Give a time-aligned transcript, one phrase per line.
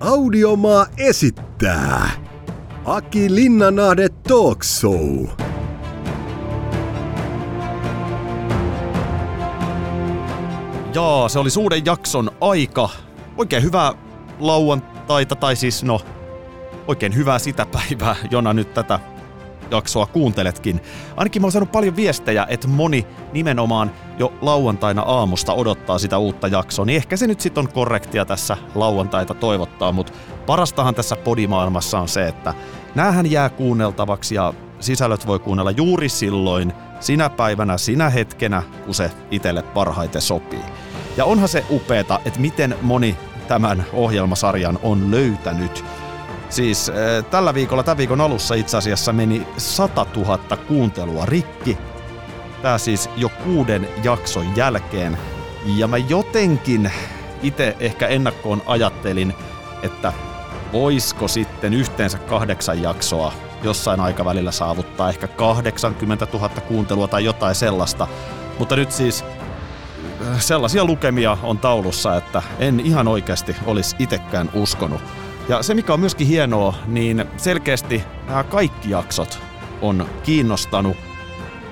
[0.00, 2.10] Audiomaa esittää
[2.84, 5.26] Aki Linnanahde Talk Show.
[10.94, 12.88] Jaa, se oli uuden jakson aika.
[13.36, 13.92] Oikein hyvää
[14.38, 16.00] lauantaita, tai siis no,
[16.86, 19.00] oikein hyvää sitä päivää, jona nyt tätä
[19.70, 20.80] jaksoa kuunteletkin.
[21.16, 26.48] Ainakin mä oon saanut paljon viestejä, että moni nimenomaan jo lauantaina aamusta odottaa sitä uutta
[26.48, 30.12] jaksoa, niin ehkä se nyt sitten on korrektia tässä lauantaita toivottaa, mutta
[30.46, 32.54] parastahan tässä podimaailmassa on se, että
[32.94, 39.10] näähän jää kuunneltavaksi ja sisällöt voi kuunnella juuri silloin, sinä päivänä, sinä hetkenä, kun se
[39.30, 40.62] itselle parhaiten sopii.
[41.16, 43.16] Ja onhan se upeeta, että miten moni
[43.48, 45.84] tämän ohjelmasarjan on löytänyt.
[46.50, 51.78] Siis äh, tällä viikolla, tämän viikon alussa itse asiassa meni 100 000 kuuntelua rikki.
[52.62, 55.18] Tää siis jo kuuden jakson jälkeen.
[55.76, 56.92] Ja mä jotenkin
[57.42, 59.34] itse ehkä ennakkoon ajattelin,
[59.82, 60.12] että
[60.72, 63.32] voisiko sitten yhteensä kahdeksan jaksoa
[63.62, 68.06] jossain aikavälillä saavuttaa ehkä 80 000 kuuntelua tai jotain sellaista.
[68.58, 69.24] Mutta nyt siis
[70.28, 75.00] äh, sellaisia lukemia on taulussa, että en ihan oikeasti olisi itekään uskonut.
[75.48, 79.38] Ja se mikä on myöskin hienoa, niin selkeästi nämä kaikki jaksot
[79.82, 80.96] on kiinnostanut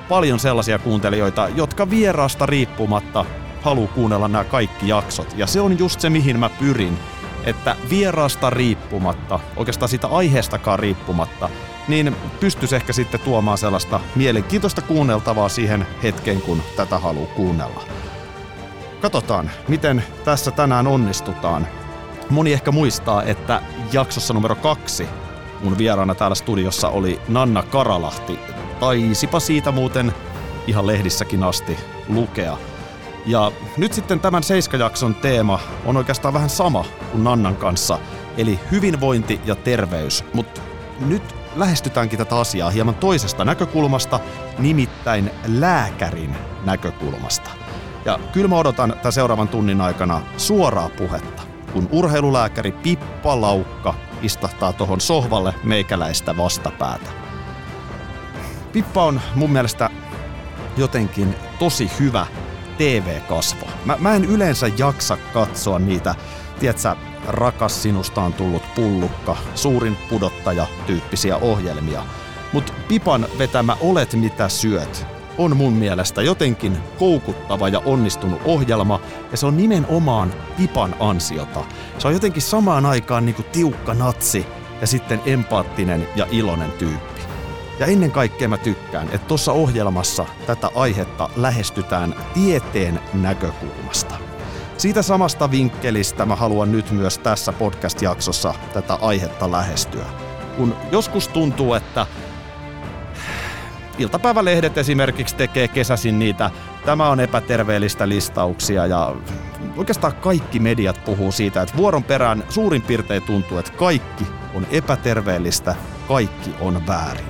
[0.09, 3.25] paljon sellaisia kuuntelijoita, jotka vieraasta riippumatta
[3.63, 5.35] haluaa kuunnella nämä kaikki jaksot.
[5.37, 6.99] Ja se on just se, mihin mä pyrin.
[7.45, 11.49] Että vieraasta riippumatta, oikeastaan siitä aiheestakaan riippumatta,
[11.89, 17.83] niin pystyisi ehkä sitten tuomaan sellaista mielenkiintoista kuunneltavaa siihen hetkeen, kun tätä haluaa kuunnella.
[19.01, 21.67] Katsotaan, miten tässä tänään onnistutaan.
[22.31, 23.63] Moni ehkä muistaa, että
[23.93, 25.09] jaksossa numero kaksi
[25.63, 28.39] mun vieraana täällä studiossa oli Nanna Karalahti.
[28.81, 30.13] Taisipa siitä muuten
[30.67, 31.77] ihan lehdissäkin asti
[32.09, 32.57] lukea.
[33.27, 37.99] Ja nyt sitten tämän seiskajakson teema on oikeastaan vähän sama kuin Nannan kanssa,
[38.37, 40.25] eli hyvinvointi ja terveys.
[40.35, 40.61] Mutta
[41.07, 44.21] nyt lähestytäänkin tätä asiaa hieman toisesta näkökulmasta,
[44.59, 47.51] nimittäin lääkärin näkökulmasta.
[48.05, 51.43] Ja kyllä mä odotan tämän seuraavan tunnin aikana suoraa puhetta,
[51.73, 57.11] kun urheilulääkäri Pippa Laukka istahtaa tuohon sohvalle meikäläistä vastapäätä.
[58.73, 59.91] Pippa on mun mielestä
[60.77, 62.27] jotenkin tosi hyvä
[62.79, 63.67] TV-kasvo.
[63.85, 66.15] Mä, mä en yleensä jaksa katsoa niitä,
[66.61, 66.97] tiedätkö,
[67.27, 72.03] rakas sinusta on tullut pullukka, suurin pudottaja tyyppisiä ohjelmia.
[72.53, 79.01] Mutta Pipan vetämä Olet mitä syöt on mun mielestä jotenkin koukuttava ja onnistunut ohjelma,
[79.31, 81.65] ja se on nimenomaan Pipan ansiota.
[81.99, 84.47] Se on jotenkin samaan aikaan niinku tiukka natsi
[84.81, 87.21] ja sitten empaattinen ja iloinen tyyppi.
[87.79, 94.15] Ja ennen kaikkea mä tykkään, että tuossa ohjelmassa tätä aihetta lähestytään tieteen näkökulmasta.
[94.79, 100.05] Siitä samasta vinkkelistä mä haluan nyt myös tässä podcast-jaksossa tätä aihetta lähestyä.
[100.57, 102.07] Kun joskus tuntuu, että
[103.99, 106.51] iltapäivälehdet esimerkiksi tekee kesäsin niitä,
[106.85, 109.15] tämä on epäterveellistä listauksia ja
[109.77, 115.75] oikeastaan kaikki mediat puhuu siitä, että vuoron perään suurin piirtein tuntuu, että kaikki on epäterveellistä,
[116.09, 117.27] kaikki on väärin.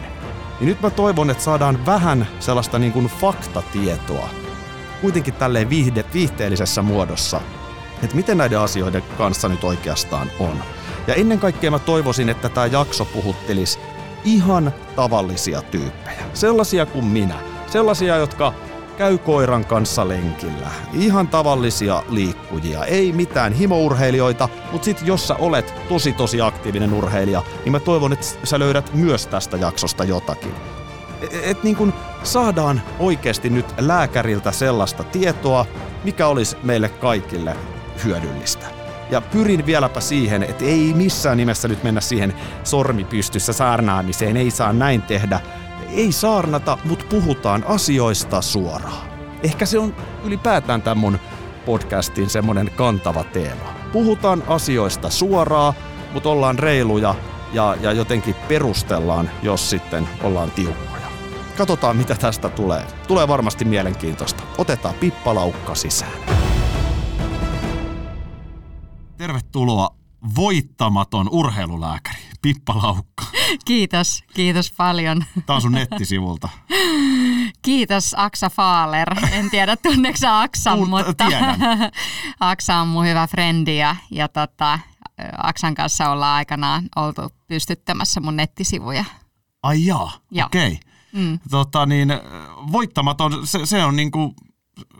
[0.60, 4.28] Niin nyt mä toivon, että saadaan vähän sellaista niin kuin faktatietoa,
[5.00, 7.40] kuitenkin tälleen viihde, viihteellisessä muodossa,
[8.02, 10.62] että miten näiden asioiden kanssa nyt oikeastaan on.
[11.06, 13.78] Ja ennen kaikkea mä toivoisin, että tämä jakso puhuttelisi
[14.24, 16.22] ihan tavallisia tyyppejä.
[16.34, 17.40] Sellaisia kuin minä.
[17.66, 18.52] Sellaisia, jotka
[18.98, 20.70] käy koiran kanssa lenkillä.
[20.92, 22.84] Ihan tavallisia liikkujia.
[22.84, 28.12] Ei mitään himourheilijoita, mutta sit jos sä olet tosi tosi aktiivinen urheilija, niin mä toivon,
[28.12, 30.54] että sä löydät myös tästä jaksosta jotakin.
[31.22, 35.66] Et, et niin kun saadaan oikeasti nyt lääkäriltä sellaista tietoa,
[36.04, 37.56] mikä olisi meille kaikille
[38.04, 38.77] hyödyllistä.
[39.10, 44.72] Ja pyrin vieläpä siihen, että ei missään nimessä nyt mennä siihen sormipystyssä saarnaamiseen, ei saa
[44.72, 45.40] näin tehdä.
[45.90, 49.08] Ei saarnata, mutta puhutaan asioista suoraan.
[49.42, 51.18] Ehkä se on ylipäätään tämän mun
[51.66, 53.74] podcastin semmonen kantava teema.
[53.92, 55.74] Puhutaan asioista suoraan,
[56.12, 57.14] mutta ollaan reiluja
[57.52, 61.08] ja, ja jotenkin perustellaan, jos sitten ollaan tiukkoja.
[61.58, 62.82] Katsotaan, mitä tästä tulee.
[63.08, 64.42] Tulee varmasti mielenkiintoista.
[64.58, 66.47] Otetaan pippalaukka sisään.
[69.18, 69.90] Tervetuloa
[70.36, 73.24] voittamaton urheilulääkäri, Pippa Laukka.
[73.64, 75.24] Kiitos, kiitos paljon.
[75.46, 76.48] Tämä on sun nettisivulta.
[77.62, 79.08] Kiitos Aksa Faaler.
[79.32, 81.56] En tiedä tunneeko Aksan, Tunt- mutta tiedän.
[82.40, 84.78] Aksa on mun hyvä frendi ja, ja tota,
[85.42, 89.04] Aksan kanssa ollaan aikanaan oltu pystyttämässä mun nettisivuja.
[89.62, 90.46] Ai jaa, Joo.
[90.46, 90.72] okei.
[90.72, 90.88] Okay.
[91.12, 91.38] Mm.
[91.50, 92.08] Tota niin,
[92.72, 94.34] voittamaton, se, se on niinku,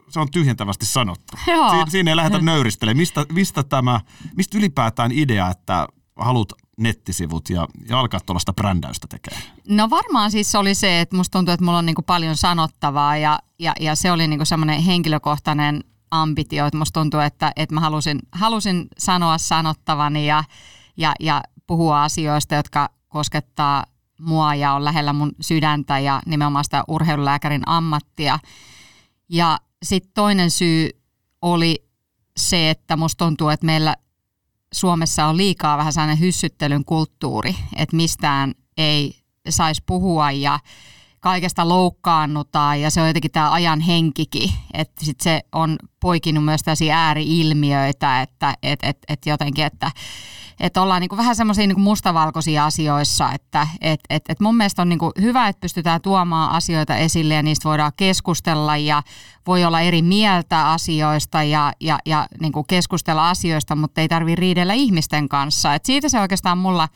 [0.08, 1.36] se on tyhjentävästi sanottu.
[1.46, 1.70] Joo.
[1.70, 2.96] Siin, siinä ei lähdetä nöyristelemään.
[2.96, 4.00] Mistä, mistä, tämä,
[4.36, 6.48] mistä ylipäätään idea, että haluat
[6.78, 9.42] nettisivut ja, ja alkaa tuollaista brändäystä tekemään?
[9.68, 13.38] No varmaan siis oli se, että musta tuntuu, että mulla on niinku paljon sanottavaa ja,
[13.58, 18.18] ja, ja se oli niinku semmoinen henkilökohtainen ambitio, että musta tuntuu, että, että mä halusin,
[18.32, 20.44] halusin sanoa sanottavani ja,
[20.96, 23.84] ja, ja puhua asioista, jotka koskettaa
[24.20, 28.38] mua ja on lähellä mun sydäntä ja nimenomaan sitä urheilulääkärin ammattia.
[29.28, 30.90] Ja sitten toinen syy
[31.42, 31.88] oli
[32.36, 33.96] se, että musta tuntuu, että meillä
[34.74, 40.60] Suomessa on liikaa vähän sellainen hyssyttelyn kulttuuri, että mistään ei saisi puhua ja
[41.28, 46.62] kaikesta loukkaannutaan ja se on jotenkin tämä ajan henkikin, että sit se on poikinut myös
[46.62, 49.90] tällaisia ääriilmiöitä, että et, et, et jotenkin, että
[50.60, 54.82] että ollaan niin kuin vähän semmoisia niin mustavalkoisia asioissa, että et, et, et mun mielestä
[54.82, 59.02] on niin kuin hyvä, että pystytään tuomaan asioita esille ja niistä voidaan keskustella ja
[59.46, 64.40] voi olla eri mieltä asioista ja, ja, ja niin kuin keskustella asioista, mutta ei tarvitse
[64.40, 65.74] riidellä ihmisten kanssa.
[65.74, 66.88] Et siitä se oikeastaan mulla,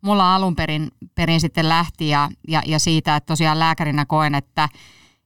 [0.00, 4.68] mulla alun perin, perin sitten lähti ja, ja, ja siitä, että tosiaan lääkärinä koen, että,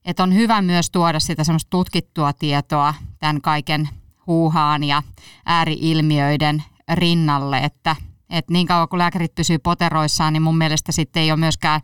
[0.05, 3.89] että on hyvä myös tuoda sitä semmoista tutkittua tietoa tämän kaiken
[4.27, 5.03] huuhaan ja
[5.45, 6.63] ääriilmiöiden
[6.93, 7.95] rinnalle, että,
[8.29, 11.81] että niin kauan kuin lääkärit pysyy poteroissaan, niin mun mielestä sitten ei ole myöskään,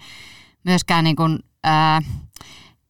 [0.63, 2.01] myöskään niin kuin, ää,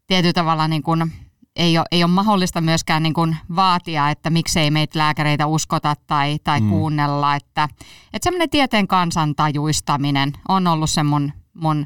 [0.08, 1.12] tietyllä tavalla niin kuin,
[1.56, 6.40] ei ole, ei ole mahdollista myöskään niin kuin vaatia, että miksei meitä lääkäreitä uskota tai,
[6.44, 6.70] tai mm.
[6.70, 7.36] kuunnella.
[7.36, 7.70] Että,
[8.14, 11.86] että semmoinen tieteen kansantajuistaminen on ollut se mun, mun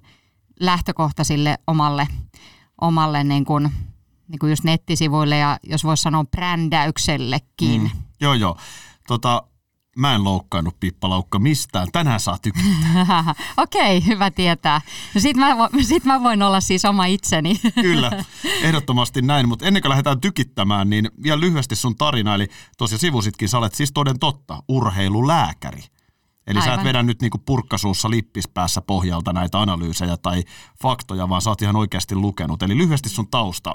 [0.59, 2.07] lähtökohta sille omalle,
[2.81, 3.71] omalle niin kuin,
[4.27, 7.81] niin kuin just nettisivuille ja jos voisi sanoa brändäyksellekin.
[7.81, 7.89] Mm.
[8.21, 8.57] Joo, joo.
[9.07, 9.43] Tota,
[9.95, 11.87] Mä en loukkaannut Pippa Laukka mistään.
[11.91, 13.35] Tänään saa tykittää.
[13.57, 14.81] Okei, okay, hyvä tietää.
[15.15, 17.59] No sit mä, sit mä voin olla siis oma itseni.
[17.81, 18.23] Kyllä,
[18.61, 19.47] ehdottomasti näin.
[19.47, 22.35] Mutta ennen kuin lähdetään tykittämään, niin vielä lyhyesti sun tarina.
[22.35, 22.47] Eli
[22.77, 25.83] tosiaan sivusitkin, sä olet siis toden totta urheilulääkäri.
[26.47, 26.75] Eli Aivan.
[26.75, 30.43] sä et vedä nyt niinku purkkasuussa lippispäässä pohjalta näitä analyysejä tai
[30.81, 32.63] faktoja, vaan sä oot ihan oikeasti lukenut.
[32.63, 33.73] Eli lyhyesti sun tausta,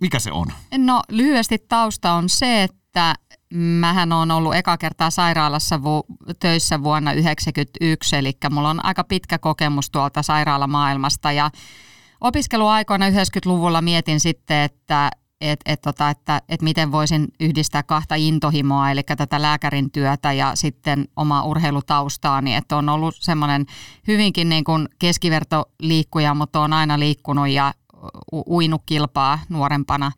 [0.00, 0.46] mikä se on?
[0.78, 3.14] No lyhyesti tausta on se, että
[3.54, 6.06] Mähän on ollut eka kertaa sairaalassa vu-
[6.40, 11.50] töissä vuonna 1991, eli mulla on aika pitkä kokemus tuolta sairaalamaailmasta ja
[12.20, 15.10] opiskeluaikoina 90-luvulla mietin sitten, että
[15.40, 20.56] et, et tota, että et miten voisin yhdistää kahta intohimoa, eli tätä lääkärin työtä ja
[20.56, 22.54] sitten oma urheilutaustaani.
[22.54, 23.66] Että on ollut semmoinen
[24.08, 27.74] hyvinkin niin kuin keskivertoliikkuja, mutta on aina liikkunut ja
[28.46, 30.12] uinut kilpaa nuorempana.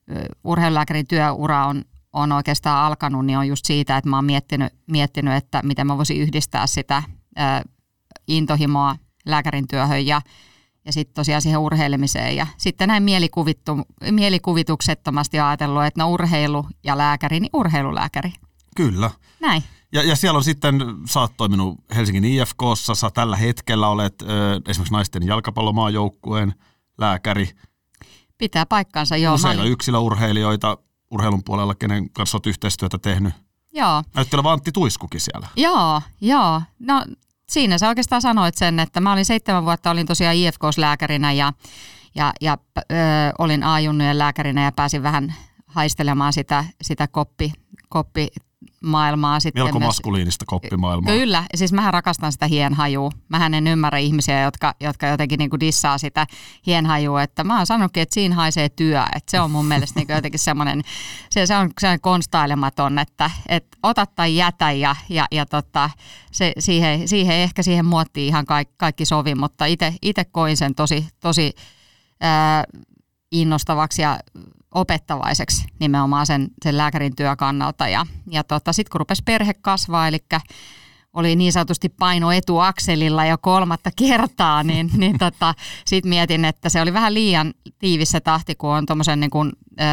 [0.45, 1.85] Urheilulääkärin työura on
[2.15, 5.97] on oikeastaan alkanut, niin on just siitä, että mä oon miettinyt, miettinyt että miten mä
[5.97, 7.03] voisin yhdistää sitä
[7.37, 7.63] ää,
[8.29, 8.97] intohimoa
[9.27, 10.21] lääkärin työhön ja,
[10.85, 12.37] ja sitten tosiaan siihen urheilemiseen.
[12.37, 13.03] Ja sitten näin
[14.11, 18.33] mielikuvituksettomasti ajatellut, että no urheilu ja lääkäri, niin urheilulääkäri.
[18.77, 19.11] Kyllä.
[19.41, 19.63] Näin.
[19.93, 20.75] Ja, ja siellä on sitten,
[21.11, 24.27] sä oot toiminut Helsingin IFKssa, sä tällä hetkellä olet ö,
[24.69, 26.55] esimerkiksi naisten jalkapallomaajoukkueen
[26.99, 27.49] lääkäri.
[28.39, 29.35] Pitää paikkansa, joo.
[29.35, 29.73] Useilla olin...
[29.73, 30.79] yksilöurheilijoita
[31.15, 33.35] urheilun puolella, kenen kanssa olet yhteistyötä tehnyt.
[33.73, 34.03] Joo.
[34.15, 35.49] Näytti olevan Antti Tuiskukin siellä.
[35.57, 36.63] Joo, joo.
[36.79, 37.05] No
[37.49, 41.53] siinä sä oikeastaan sanoit sen, että mä olin seitsemän vuotta, olin tosiaan IFKs-lääkärinä ja,
[42.15, 42.85] ja, ja ö,
[43.39, 45.35] olin A-junnujen lääkärinä ja pääsin vähän
[45.67, 47.53] haistelemaan sitä, sitä koppi,
[47.89, 48.29] koppi
[48.85, 49.87] maailmaa sitten Melko myös.
[49.87, 51.13] maskuliinista koppimaailmaa.
[51.15, 53.11] Kyllä, siis mähän rakastan sitä hienhajua.
[53.29, 56.27] Mähän en ymmärrä ihmisiä, jotka, jotka jotenkin niin kuin dissaa sitä
[56.67, 57.23] hienhajua.
[57.23, 59.03] Että mä oon sanonutkin, että siinä haisee työ.
[59.17, 60.83] Että se on mun mielestä niin jotenkin semmoinen,
[61.31, 65.91] se, se on semmoinen konstailematon, että, että ota tai jätä ja, ja, ja tota,
[66.33, 69.65] se, siihen, siihen, ehkä siihen muottiin ihan kaikki, kaikki sovi, mutta
[70.03, 71.53] itse koin sen tosi, tosi
[72.21, 72.65] ää,
[73.33, 74.19] innostavaksi ja
[74.75, 77.89] opettavaiseksi nimenomaan sen, sen lääkärin työkannalta.
[77.89, 80.19] Ja, ja tota, sitten kun rupesi perhe kasvaa, eli
[81.15, 85.55] oli niin sanotusti paino etuakselilla jo kolmatta kertaa, niin, niin tota,
[85.87, 89.85] sitten mietin, että se oli vähän liian tiivissä tahti, kun on tuommoisen niin kuin, ö,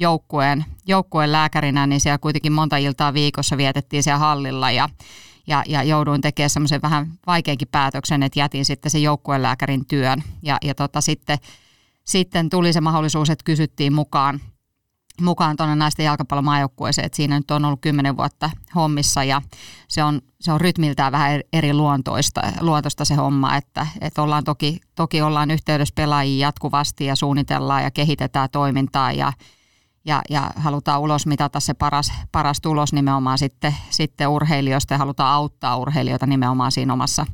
[0.00, 4.88] joukkueen, joukkueen lääkärinä, niin siellä kuitenkin monta iltaa viikossa vietettiin siellä hallilla ja,
[5.46, 10.22] ja, ja jouduin tekemään semmoisen vähän vaikeankin päätöksen, että jätin sitten sen joukkueen lääkärin työn
[10.42, 11.38] ja, ja tota, sitten
[12.10, 14.40] sitten tuli se mahdollisuus, että kysyttiin mukaan
[15.20, 19.42] mukaan tuonne naisten jalkapallomaajoukkueeseen, että siinä nyt on ollut kymmenen vuotta hommissa ja
[19.88, 24.80] se on, se on rytmiltään vähän eri luontoista, luontoista se homma, että, että ollaan toki,
[24.94, 29.32] toki ollaan yhteydessä pelaajiin jatkuvasti ja suunnitellaan ja kehitetään toimintaa ja,
[30.04, 35.34] ja, ja halutaan ulos mitata se paras, paras tulos nimenomaan sitten, sitten urheilijoista ja halutaan
[35.34, 37.26] auttaa urheilijoita nimenomaan siinä omassa,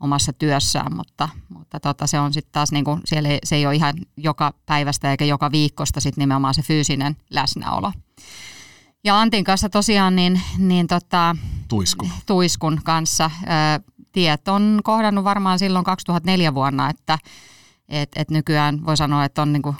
[0.00, 3.66] omassa työssään, mutta, mutta tota, se on sitten taas, niin kuin, siellä ei, se ei
[3.66, 7.92] ole ihan joka päivästä eikä joka viikosta sit nimenomaan se fyysinen läsnäolo.
[9.04, 11.36] Ja Antin kanssa tosiaan niin, niin tota,
[11.68, 12.10] Tuiskun.
[12.26, 13.80] Tuiskun kanssa ää,
[14.12, 17.18] tiet on kohdannut varmaan silloin 2004 vuonna, että
[17.88, 19.74] et, et nykyään voi sanoa, että on niinku,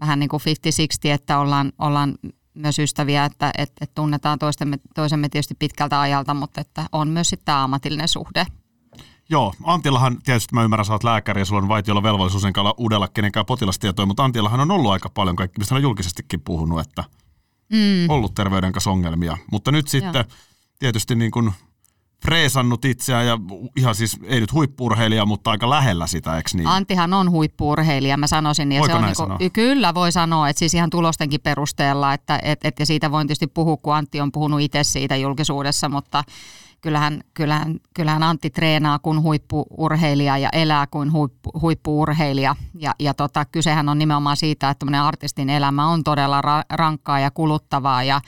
[0.00, 2.14] vähän niin kuin 50-60, että ollaan, ollaan
[2.54, 7.28] myös ystäviä, että et, et tunnetaan toistemme, toisemme tietysti pitkältä ajalta, mutta että on myös
[7.28, 8.46] sitten tämä ammatillinen suhde.
[9.30, 12.74] Joo, Antillahan tietysti mä ymmärrän, sä oot lääkäri ja sulla on vaitiolla velvollisuus enkä olla
[12.76, 17.04] uudella kenenkään potilastietoja, mutta Antillahan on ollut aika paljon kaikki, mistä on julkisestikin puhunut, että
[17.72, 18.10] mm.
[18.10, 19.38] ollut terveyden kanssa ongelmia.
[19.52, 20.38] Mutta nyt sitten Joo.
[20.78, 21.52] tietysti niin kuin
[22.24, 23.38] freesannut itseään ja
[23.76, 26.66] ihan siis, ei nyt huippurheilija, mutta aika lähellä sitä, eikö niin?
[26.66, 28.72] Antihan on huippurheilija, mä sanoisin.
[28.72, 32.38] Ja Voiko se on niin kuin, kyllä voi sanoa, että siis ihan tulostenkin perusteella, että
[32.42, 36.24] et, et, ja siitä voin tietysti puhua, kun Antti on puhunut itse siitä julkisuudessa, mutta
[36.86, 42.56] kyllähän, kyllähän, kyllähän Antti treenaa kuin huippuurheilija ja elää kuin huippu, huippuurheilija.
[42.74, 47.30] Ja, ja tota, kysehän on nimenomaan siitä, että artistin elämä on todella ra- rankkaa ja
[47.30, 48.20] kuluttavaa ja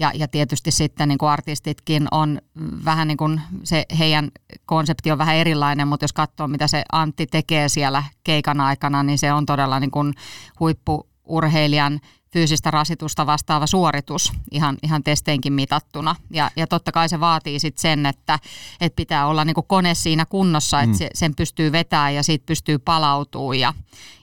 [0.00, 2.38] ja, ja tietysti sitten niin kuin artistitkin on
[2.84, 4.28] vähän niin kuin se heidän
[4.66, 9.18] konsepti on vähän erilainen, mutta jos katsoo mitä se Antti tekee siellä keikan aikana, niin
[9.18, 10.14] se on todella niin kuin
[10.60, 12.00] huippuurheilijan
[12.32, 16.16] fyysistä rasitusta vastaava suoritus ihan, ihan testeinkin mitattuna.
[16.30, 18.38] Ja, ja totta kai se vaatii sitten sen, että,
[18.80, 20.98] että pitää olla niin kuin kone siinä kunnossa, että mm.
[20.98, 23.58] se, sen pystyy vetämään ja siitä pystyy palautumaan.
[23.58, 23.74] Ja,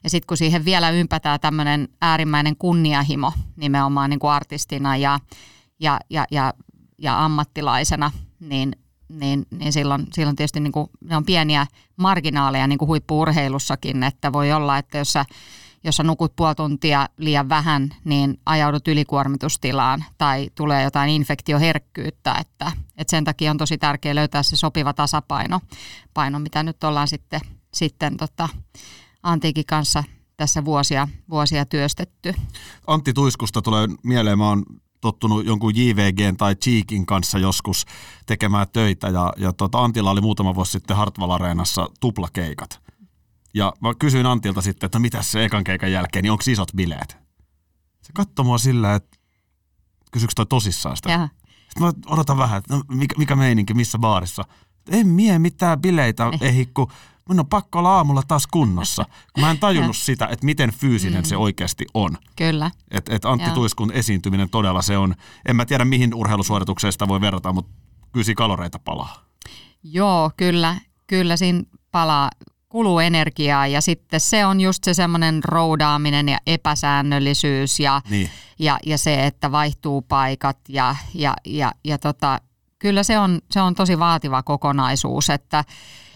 [0.03, 5.19] ja sitten kun siihen vielä ympätään tämmöinen äärimmäinen kunniahimo nimenomaan niin kuin artistina ja,
[5.79, 6.53] ja, ja, ja,
[6.97, 8.75] ja ammattilaisena, niin,
[9.09, 14.33] niin, niin silloin, silloin tietysti niin kuin, ne on pieniä marginaaleja niin kuin huippuurheilussakin, että
[14.33, 15.25] voi olla, että jos sä,
[15.85, 22.71] jos sä nukut puoli tuntia liian vähän, niin ajaudut ylikuormitustilaan tai tulee jotain infektioherkkyyttä, että,
[22.97, 25.59] että sen takia on tosi tärkeää löytää se sopiva tasapaino,
[26.13, 27.41] paino, mitä nyt ollaan sitten,
[27.73, 28.49] sitten tota,
[29.23, 30.03] Antiikin kanssa
[30.37, 32.33] tässä vuosia, vuosia työstetty.
[32.87, 34.63] Antti Tuiskusta tulee mieleen, mä oon
[35.01, 37.85] tottunut jonkun JVG tai Cheekin kanssa joskus
[38.25, 42.84] tekemään töitä ja, ja tota Antilla oli muutama vuosi sitten Hartwall Areenassa tuplakeikat.
[43.55, 47.17] Ja mä kysyin Antilta sitten, että mitä se ekan keikan jälkeen, niin onko isot bileet?
[48.01, 49.17] Se katsoi mua sillä, että
[50.11, 51.11] kysyykö toi tosissaan sitä?
[51.11, 51.29] Jaha.
[51.69, 54.43] Sitten mä odotan vähän, että no, mikä, mikä meininki, missä baarissa?
[54.91, 56.91] En mie mitään bileitä ehdi, kun
[57.29, 59.05] mun on pakko olla aamulla taas kunnossa.
[59.33, 61.25] Kun mä en tajunnut sitä, että miten fyysinen mm.
[61.25, 62.17] se oikeasti on.
[62.35, 62.71] Kyllä.
[62.91, 63.55] Et, et Antti Joo.
[63.55, 67.71] Tuiskun esiintyminen todella se on, en mä tiedä mihin urheilusuoritukseen sitä voi verrata, mutta
[68.11, 69.25] kyllä kaloreita palaa.
[69.83, 70.75] Joo, kyllä,
[71.07, 72.29] kyllä siinä palaa,
[72.75, 78.29] kuluu energiaa ja sitten se on just se semmoinen roudaaminen ja epäsäännöllisyys ja, Niin.
[78.59, 82.41] ja, ja se, että vaihtuu paikat ja, ja, ja, ja tota,
[82.79, 85.63] kyllä se on, se on tosi vaativa kokonaisuus, että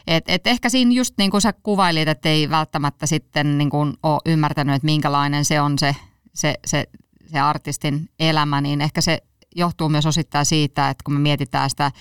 [0.08, 3.94] et, et ehkä siinä just niin kuin sä kuvailit, että ei välttämättä sitten niin kuin
[4.04, 5.96] ole ymmärtänyt, että minkälainen se on se,
[6.34, 6.84] se, se,
[7.32, 9.20] se artistin elämä, niin ehkä se
[9.56, 11.92] johtuu myös osittain siitä, että kun me mietitään sitä,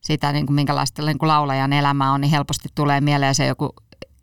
[0.00, 3.74] sitä niin kuin minkälaista niin kuin laulajan elämä on, niin helposti tulee mieleen se joku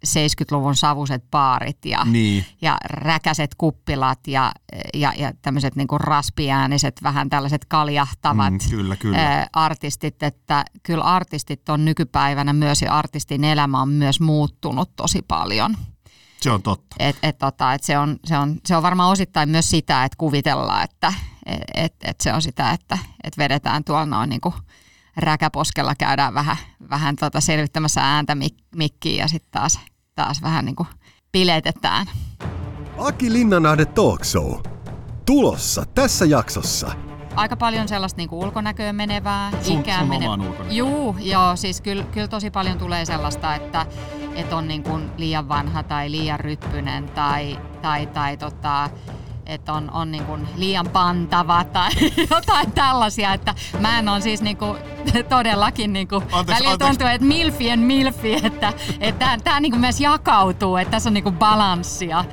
[0.06, 2.46] 70-luvun savuset baarit ja, Niin.
[2.62, 4.52] ja räkäiset kuppilat ja,
[4.94, 9.48] ja, ja tämmöiset niin kuin raspiääniset, vähän tällaiset kaljahtavat Mm, kyllä, kyllä.
[9.54, 15.78] artistit, että kyllä artistit on nykypäivänä myös ja artistin elämä on myös muuttunut tosi paljon.
[16.42, 16.96] Se on totta.
[17.00, 20.16] Et, et, tota, et se, on, se, on, se on varmaan osittain myös sitä, että
[20.18, 21.14] kuvitellaan, että
[21.46, 24.54] et, et, et se on sitä, että et vedetään tuolla noin niin kuin
[25.18, 26.58] räkäposkella, käydään vähän,
[26.90, 29.80] vähän tota selvittämässä ääntä mik, mikkiin ja sitten taas,
[30.16, 30.88] taas vähän niin kuin
[31.32, 32.08] piletetään.
[32.98, 34.54] Aki Linnanahde Talk Show.
[35.26, 36.92] Tulossa tässä jaksossa.
[37.36, 40.72] aika paljon sellaista niin ulkonäköön menevää, Sun- ikään sun menevää.
[40.72, 43.86] Juu, joo, siis kyllä, kyllä tosi paljon tulee sellaista, että,
[44.36, 48.90] että on niin kuin liian vanha tai liian ryppynen tai, tai, tai tota,
[49.46, 51.90] että on, on niin kuin liian pantava tai
[52.32, 54.78] jotain tällaisia, että mä en ole siis niin kuin,
[55.30, 56.98] todellakin niin kuin, Anteeksi, välillä anteeksi.
[56.98, 61.24] tuntuu, että milfien milfi, että, että tämä niin kuin myös jakautuu, että tässä on niin
[61.24, 62.26] kuin balanssia.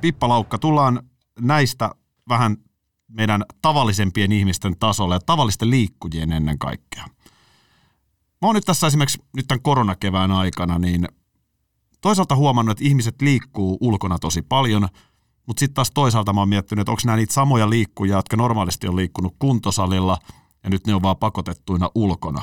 [0.00, 1.02] Pippa Laukka, tullaan
[1.40, 1.90] näistä
[2.28, 2.56] vähän
[3.08, 7.04] meidän tavallisempien ihmisten tasolle ja tavallisten liikkujien ennen kaikkea.
[8.42, 11.08] Mä oon nyt tässä esimerkiksi nyt tämän koronakevään aikana, niin
[12.00, 14.88] toisaalta huomannut, että ihmiset liikkuu ulkona tosi paljon,
[15.46, 18.88] mutta sitten taas toisaalta mä oon miettinyt, että onko nämä niitä samoja liikkujia, jotka normaalisti
[18.88, 20.18] on liikkunut kuntosalilla
[20.64, 22.42] ja nyt ne on vaan pakotettuina ulkona.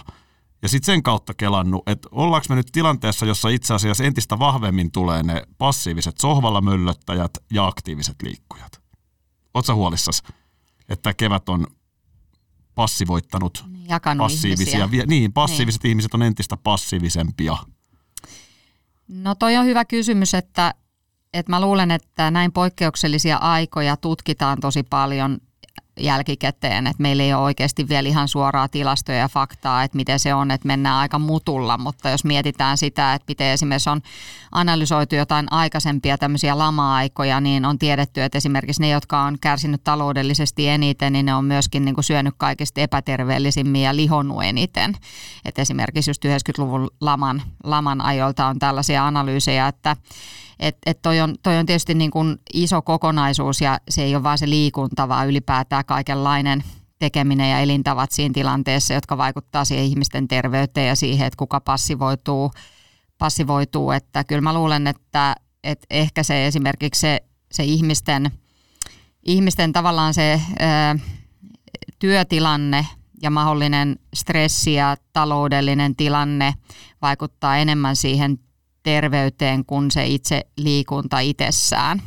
[0.61, 4.91] Ja sitten sen kautta kelannut, että ollaanko me nyt tilanteessa, jossa itse asiassa entistä vahvemmin
[4.91, 8.81] tulee ne passiiviset sohvalla möllöttäjät ja aktiiviset liikkujat.
[9.53, 10.23] Oletko huolissas,
[10.89, 11.67] että kevät on
[12.75, 14.85] passivoittanut jakanut passiivisia.
[14.85, 15.05] ihmisiä.
[15.05, 15.89] Niin, passiiviset niin.
[15.89, 17.57] ihmiset on entistä passiivisempia.
[19.07, 20.73] No toi on hyvä kysymys, että,
[21.33, 25.37] että mä luulen, että näin poikkeuksellisia aikoja tutkitaan tosi paljon
[25.99, 30.33] jälkikäteen, että meillä ei ole oikeasti vielä ihan suoraa tilastoja ja faktaa, että miten se
[30.33, 34.01] on, että mennään aika mutulla, mutta jos mietitään sitä, että miten esimerkiksi on
[34.51, 40.67] analysoitu jotain aikaisempia tämmöisiä lama-aikoja, niin on tiedetty, että esimerkiksi ne, jotka on kärsinyt taloudellisesti
[40.67, 44.95] eniten, niin ne on myöskin niin kuin syönyt kaikista epäterveellisimmin ja lihonnut eniten.
[45.45, 49.95] Että esimerkiksi just 90-luvun laman, laman ajoilta on tällaisia analyysejä, että
[50.63, 54.23] et, et toi, on, toi on tietysti niin kuin iso kokonaisuus ja se ei ole
[54.23, 56.63] vain se liikunta, vaan ylipäätään kaikenlainen
[56.99, 62.51] tekeminen ja elintavat siinä tilanteessa, jotka vaikuttaa siihen ihmisten terveyteen ja siihen, että kuka passivoituu.
[63.17, 63.91] passivoituu.
[63.91, 68.31] Että kyllä mä luulen, että, että ehkä se esimerkiksi se, se ihmisten,
[69.25, 70.95] ihmisten tavallaan se ää,
[71.99, 72.87] työtilanne
[73.21, 76.53] ja mahdollinen stressi ja taloudellinen tilanne
[77.01, 78.39] vaikuttaa enemmän siihen
[78.83, 82.01] terveyteen kuin se itse liikunta itsessään.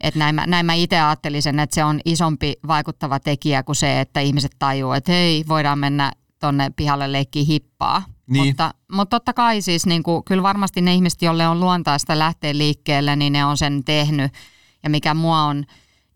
[0.00, 4.00] Et näin, mä, näin mä itse ajattelisin, että se on isompi vaikuttava tekijä kuin se,
[4.00, 8.02] että ihmiset tajuu, että hei, voidaan mennä tonne pihalle leikkiä hippaa.
[8.26, 8.46] Niin.
[8.46, 12.58] Mutta, mutta totta kai siis niin kuin, kyllä varmasti ne ihmiset, joille on luontaista lähteä
[12.58, 14.32] liikkeelle, niin ne on sen tehnyt.
[14.82, 15.64] Ja mikä mua on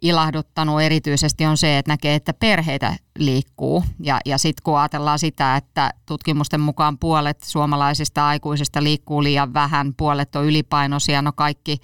[0.02, 3.84] ilahduttanut erityisesti on se, että näkee, että perheitä liikkuu.
[4.00, 9.94] Ja, ja sitten kun ajatellaan sitä, että tutkimusten mukaan puolet suomalaisista aikuisista liikkuu liian vähän,
[9.96, 11.78] puolet on ylipainoisia, no kaikki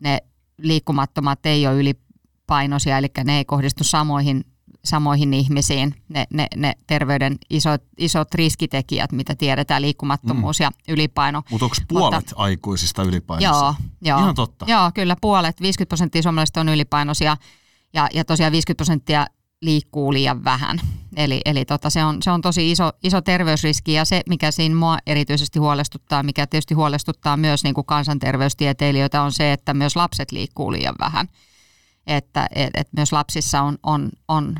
[0.00, 0.18] ne
[0.58, 4.44] liikkumattomat ei ole ylipainoisia, eli ne ei kohdistu samoihin,
[4.84, 10.62] samoihin ihmisiin, ne, ne, ne terveyden isot, isot riskitekijät, mitä tiedetään, liikkumattomuus mm.
[10.62, 11.42] ja ylipaino.
[11.50, 13.50] Mutta onko puolet Mutta, aikuisista ylipainoisia?
[13.50, 14.18] Joo, joo.
[14.18, 14.64] Ihan totta.
[14.68, 17.36] Joo, kyllä puolet, 50 prosenttia suomalaisista on ylipainoisia
[17.94, 19.26] ja, ja tosiaan 50 prosenttia
[19.62, 20.80] liikkuu liian vähän.
[21.16, 24.74] Eli, eli tota, se, on, se on tosi iso, iso terveysriski ja se, mikä siinä
[24.74, 30.32] mua erityisesti huolestuttaa, mikä tietysti huolestuttaa myös niin kuin kansanterveystieteilijöitä, on se, että myös lapset
[30.32, 31.28] liikkuu liian vähän.
[32.06, 34.54] Että et, et myös lapsissa on, on, on,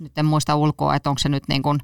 [0.00, 1.78] nyt en muista ulkoa, että onko se nyt niin kuin,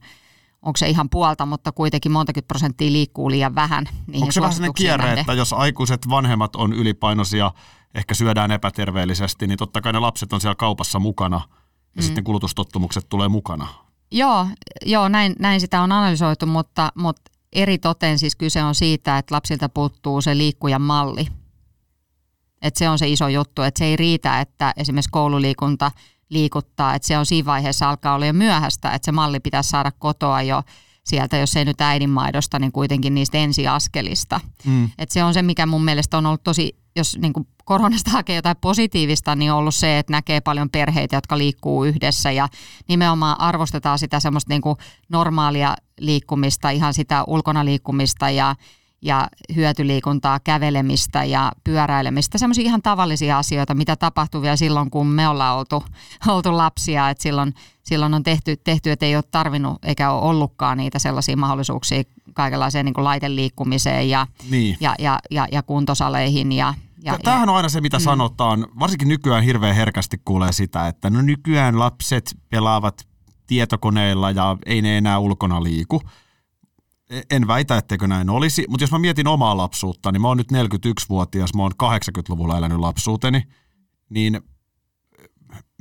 [0.63, 3.87] onko se ihan puolta, mutta kuitenkin montakin prosenttia liikkuu liian vähän.
[4.15, 7.53] Onko se vähän sellainen kierre, että jos aikuiset vanhemmat on ylipainoisia,
[7.95, 11.41] ehkä syödään epäterveellisesti, niin totta kai ne lapset on siellä kaupassa mukana–
[11.97, 12.07] ja mm.
[12.07, 13.69] sitten kulutustottumukset tulee mukana.
[14.11, 14.47] Joo,
[14.87, 19.35] joo näin, näin sitä on analysoitu, mutta, mutta eri toteen siis kyse on siitä, että
[19.35, 21.27] lapsilta puuttuu se liikkujan malli.
[22.63, 25.91] Et se on se iso juttu, että se ei riitä, että esimerkiksi koululiikunta
[26.29, 29.93] liikuttaa, että se on siinä vaiheessa alkaa olla jo myöhäistä, että se malli pitäisi saada
[29.99, 30.63] kotoa jo
[31.05, 34.41] sieltä, jos ei nyt äidinmaidosta, niin kuitenkin niistä ensiaskelista.
[34.65, 34.91] Mm.
[34.99, 38.37] Et se on se, mikä mun mielestä on ollut tosi, jos niin kuin koronasta hakee
[38.37, 42.49] jotain positiivista, niin on ollut se, että näkee paljon perheitä, jotka liikkuu yhdessä ja
[42.89, 44.77] nimenomaan arvostetaan sitä semmoista niin kuin
[45.09, 48.57] normaalia liikkumista, ihan sitä ulkona liikkumista ja,
[49.03, 55.29] ja hyötyliikuntaa, kävelemistä ja pyöräilemistä, semmoisia ihan tavallisia asioita, mitä tapahtuu vielä silloin, kun me
[55.29, 55.85] ollaan oltu,
[56.29, 60.79] oltu lapsia, että silloin, silloin on tehty, tehty, että ei ole tarvinnut eikä ole ollutkaan
[60.79, 62.03] niitä sellaisia mahdollisuuksia
[62.35, 64.77] kaikenlaiseen niin kuin laiteliikkumiseen ja, niin.
[64.81, 68.03] ja, ja, ja, ja kuntosaleihin ja, ja, Tämähän on aina se, mitä mm.
[68.03, 68.67] sanotaan.
[68.79, 73.07] Varsinkin nykyään hirveän herkästi kuulee sitä, että no nykyään lapset pelaavat
[73.47, 76.03] tietokoneilla ja ei ne enää ulkona liiku.
[77.11, 80.37] E, en väitä, etteikö näin olisi, mutta jos mä mietin omaa lapsuutta, niin mä oon
[80.37, 83.43] nyt 41-vuotias, mä oon 80-luvulla elänyt lapsuuteni,
[84.11, 84.41] niin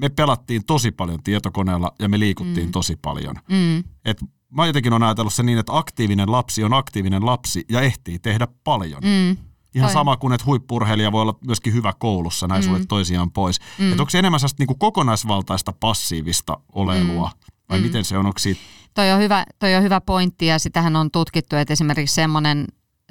[0.01, 2.71] me pelattiin tosi paljon tietokoneella ja me liikuttiin mm.
[2.71, 3.35] tosi paljon.
[3.49, 3.83] Mm.
[4.05, 4.17] Et
[4.49, 8.47] mä jotenkin on ajatellut se niin, että aktiivinen lapsi on aktiivinen lapsi ja ehtii tehdä
[8.63, 9.01] paljon.
[9.03, 9.37] Mm.
[9.75, 9.93] Ihan Toi.
[9.93, 12.65] sama kuin, että huippurheilija voi olla myöskin hyvä koulussa, näin mm.
[12.65, 13.59] sulle toisiaan pois.
[13.79, 13.91] Mm.
[13.91, 17.53] Että onko se enemmän sellaista niin kokonaisvaltaista passiivista olelua, mm.
[17.69, 17.85] vai mm.
[17.85, 18.25] miten se on?
[18.25, 18.61] Onko siitä...
[18.93, 22.67] toi, on hyvä, toi on hyvä pointti, ja sitähän on tutkittu, että esimerkiksi semmoinen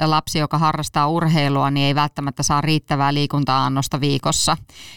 [0.06, 4.56] lapsi, joka harrastaa urheilua, niin ei välttämättä saa riittävää liikunta-annosta viikossa.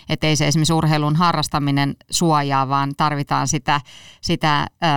[0.09, 3.81] Että ei se esimerkiksi urheilun harrastaminen suojaa, vaan tarvitaan sitä,
[4.21, 4.87] sitä ö,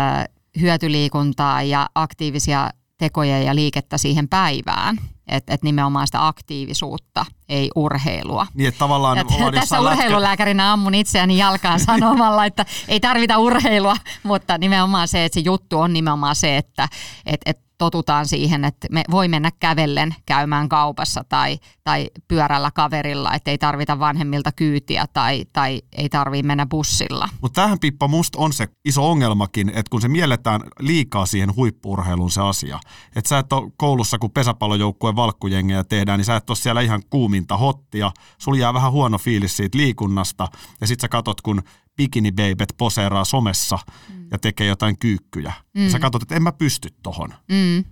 [0.60, 4.98] hyötyliikuntaa ja aktiivisia tekoja ja liikettä siihen päivään.
[5.28, 8.46] Että et nimenomaan sitä aktiivisuutta, ei urheilua.
[8.54, 14.58] Niin, että tavallaan et tässä urheilulääkärinä ammun itseäni jalkaan sanomalla, että ei tarvita urheilua, mutta
[14.58, 16.88] nimenomaan se, että se juttu on nimenomaan se, että
[17.26, 23.34] et, et totutaan siihen, että me voi mennä kävellen käymään kaupassa tai, tai pyörällä kaverilla,
[23.34, 27.28] että ei tarvita vanhemmilta kyytiä tai, tai ei tarvitse mennä bussilla.
[27.40, 32.30] Mutta tähän Pippa musta on se iso ongelmakin, että kun se mielletään liikaa siihen huippuurheiluun
[32.30, 32.80] se asia.
[33.16, 37.02] Että sä et ole koulussa, kun pesäpallojoukkueen valkkujengejä tehdään, niin sä et ole siellä ihan
[37.10, 38.12] kuuminta hottia.
[38.38, 40.48] Sulla jää vähän huono fiilis siitä liikunnasta
[40.80, 41.62] ja sit sä katot, kun
[41.96, 43.78] bikinibeibet poseeraa somessa
[44.09, 44.26] mm.
[44.30, 45.52] ja tekee jotain kyykkyjä.
[45.74, 45.85] Mm.
[45.85, 47.35] Ja sä katsot, että en mä pysty tohon.
[47.48, 47.85] Mm.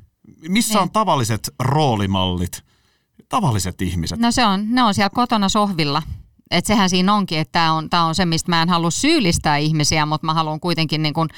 [0.48, 0.92] Missä on niin.
[0.92, 2.64] tavalliset roolimallit,
[3.28, 4.18] tavalliset ihmiset?
[4.18, 6.02] No se on, ne on siellä kotona sohvilla.
[6.50, 9.56] Et sehän siinä onkin, että tämä on, tää on se, mistä mä en halua syyllistää
[9.56, 11.28] ihmisiä, mutta mä haluan kuitenkin niin kun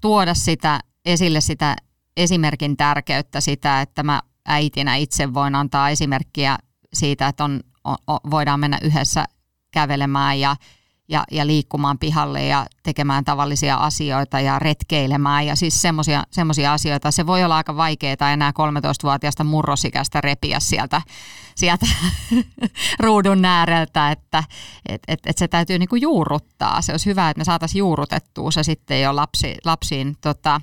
[0.00, 1.76] tuoda sitä esille sitä
[2.16, 6.58] esimerkin tärkeyttä, sitä, että mä äitinä itse voin antaa esimerkkiä
[6.92, 7.96] siitä, että on, on,
[8.30, 9.24] voidaan mennä yhdessä
[9.70, 10.56] kävelemään ja
[11.08, 15.82] ja, ja liikkumaan pihalle ja tekemään tavallisia asioita ja retkeilemään ja siis
[16.30, 17.10] semmoisia asioita.
[17.10, 21.02] Se voi olla aika vaikeaa enää 13-vuotiaasta murrosikästä repiä sieltä,
[21.56, 21.86] sieltä
[23.04, 24.44] ruudun ääreltä, että
[24.88, 26.82] et, et, et se täytyy niinku juurruttaa.
[26.82, 30.60] Se olisi hyvä, että me saataisiin juurrutettua se sitten jo lapsi, lapsiin tota,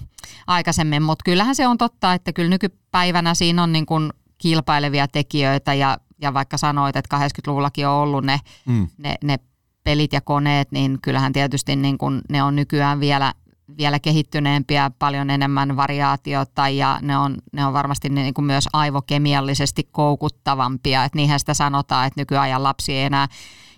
[0.47, 3.95] aikaisemmin, mutta kyllähän se on totta, että kyllä nykypäivänä siinä on niinku
[4.38, 8.88] kilpailevia tekijöitä ja, ja vaikka sanoit, että 80-luvullakin on ollut ne, mm.
[8.97, 9.39] ne, ne
[9.84, 13.34] pelit ja koneet, niin kyllähän tietysti niin kuin ne on nykyään vielä,
[13.78, 19.89] vielä kehittyneempiä, paljon enemmän variaatiota ja ne on, ne on varmasti niin kuin myös aivokemiallisesti
[19.91, 21.04] koukuttavampia.
[21.04, 23.28] Et niinhän sitä sanotaan, että nykyajan lapsi ei enää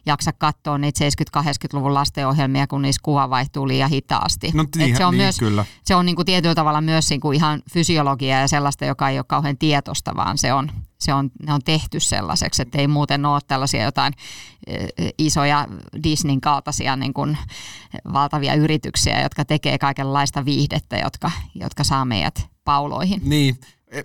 [0.05, 1.05] jaksa katsoa niitä
[1.39, 4.51] 70-80-luvun lastenohjelmia, kun niissä kuva vaihtuu liian hitaasti.
[4.53, 5.65] No, niin, se on niin, myös, kyllä.
[5.83, 9.19] Se on niin kuin tietyllä tavalla myös niin kuin ihan fysiologia ja sellaista, joka ei
[9.19, 13.25] ole kauhean tietoista, vaan se on, se on, ne on tehty sellaiseksi, että ei muuten
[13.25, 14.13] ole tällaisia jotain
[15.17, 15.67] isoja
[16.03, 17.37] Disneyn kaltaisia niin kuin
[18.13, 23.21] valtavia yrityksiä, jotka tekee kaikenlaista viihdettä, jotka, jotka saa meidät pauloihin.
[23.23, 23.57] Niin,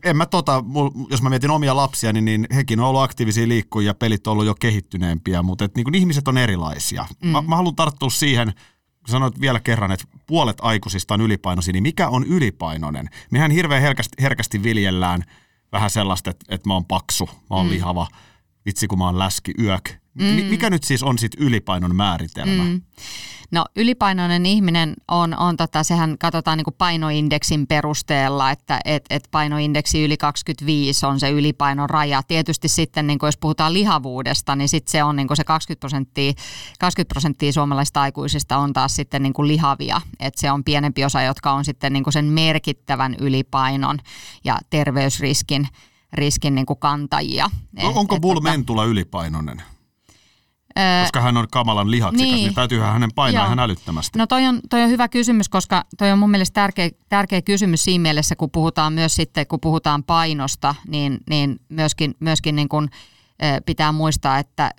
[0.05, 0.65] en mä tota,
[1.11, 4.47] jos mä mietin omia lapsia, niin, niin hekin on ollut aktiivisia liikkujia, pelit on ollut
[4.47, 7.07] jo kehittyneempiä, mutta et, niin kuin ihmiset on erilaisia.
[7.23, 7.29] Mm.
[7.29, 8.53] Mä, mä haluan tarttua siihen,
[8.99, 13.09] kun sanoit vielä kerran, että puolet aikuisista on ylipainoisia, niin mikä on ylipainoinen?
[13.31, 15.25] Mehän hirveän herkästi, herkästi viljellään
[15.73, 17.71] vähän sellaista, että, että mä oon paksu, mä oon mm.
[17.71, 18.07] lihava,
[18.69, 19.91] vitsi kun mä oon läski, yök.
[20.15, 20.25] Mm.
[20.25, 22.65] Mikä nyt siis on sit ylipainon määritelmä?
[22.65, 22.83] Mm.
[23.51, 29.29] No ylipainoinen ihminen on, on tota, sehän katsotaan niin kuin painoindeksin perusteella, että et, et
[29.31, 32.23] painoindeksi yli 25 on se ylipainon raja.
[32.23, 35.81] Tietysti sitten niin kuin jos puhutaan lihavuudesta, niin sitten se on niin kuin se 20
[35.81, 36.33] prosenttia,
[36.79, 40.01] 20 prosenttia suomalaisista aikuisista on taas sitten niin kuin lihavia.
[40.21, 43.99] Et se on pienempi osa, jotka on sitten niin kuin sen merkittävän ylipainon
[44.45, 45.69] ja terveysriskin
[46.13, 47.51] riskin niin kuin kantajia.
[47.83, 49.63] No, onko Bull tota- Mentula ylipainoinen?
[51.03, 54.19] koska hän on kamalan lihaksikas, niin, niin täytyyhän hänen painaa ihan älyttömästi.
[54.19, 57.85] No toi on, toi on hyvä kysymys, koska toi on mun mielestä tärkeä, tärkeä kysymys
[57.85, 62.89] siinä mielessä, kun puhutaan myös sitten, kun puhutaan painosta, niin, niin myöskin, myöskin niin kun,
[63.67, 64.71] pitää muistaa, että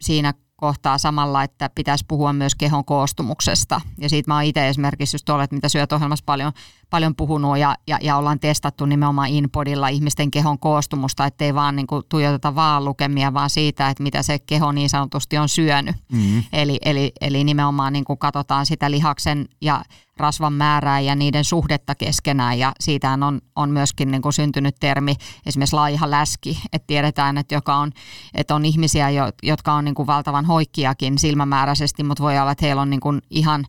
[0.00, 0.34] siinä
[0.64, 3.80] kohtaa samalla, että pitäisi puhua myös kehon koostumuksesta.
[3.98, 6.52] Ja siitä mä oon itse esimerkiksi just olet, mitä syöt ohjelmassa paljon,
[6.90, 11.86] paljon puhunut ja, ja, ja ollaan testattu nimenomaan InPodilla ihmisten kehon koostumusta, ettei vaan niin
[11.86, 15.96] kuin tuijoteta vaan lukemia, vaan siitä, että mitä se keho niin sanotusti on syönyt.
[16.12, 16.42] Mm-hmm.
[16.52, 19.84] Eli, eli, eli nimenomaan niin kuin katsotaan sitä lihaksen ja
[20.16, 22.58] rasvan määrää ja niiden suhdetta keskenään.
[22.58, 27.54] Ja siitä on, on myöskin niin kuin syntynyt termi esimerkiksi laiha läski, että tiedetään, että,
[27.54, 27.92] joka on,
[28.34, 29.08] että on ihmisiä,
[29.42, 33.22] jotka on niin kuin valtavan hoikkiakin silmämääräisesti, mutta voi olla, että heillä on niin kuin
[33.30, 33.64] ihan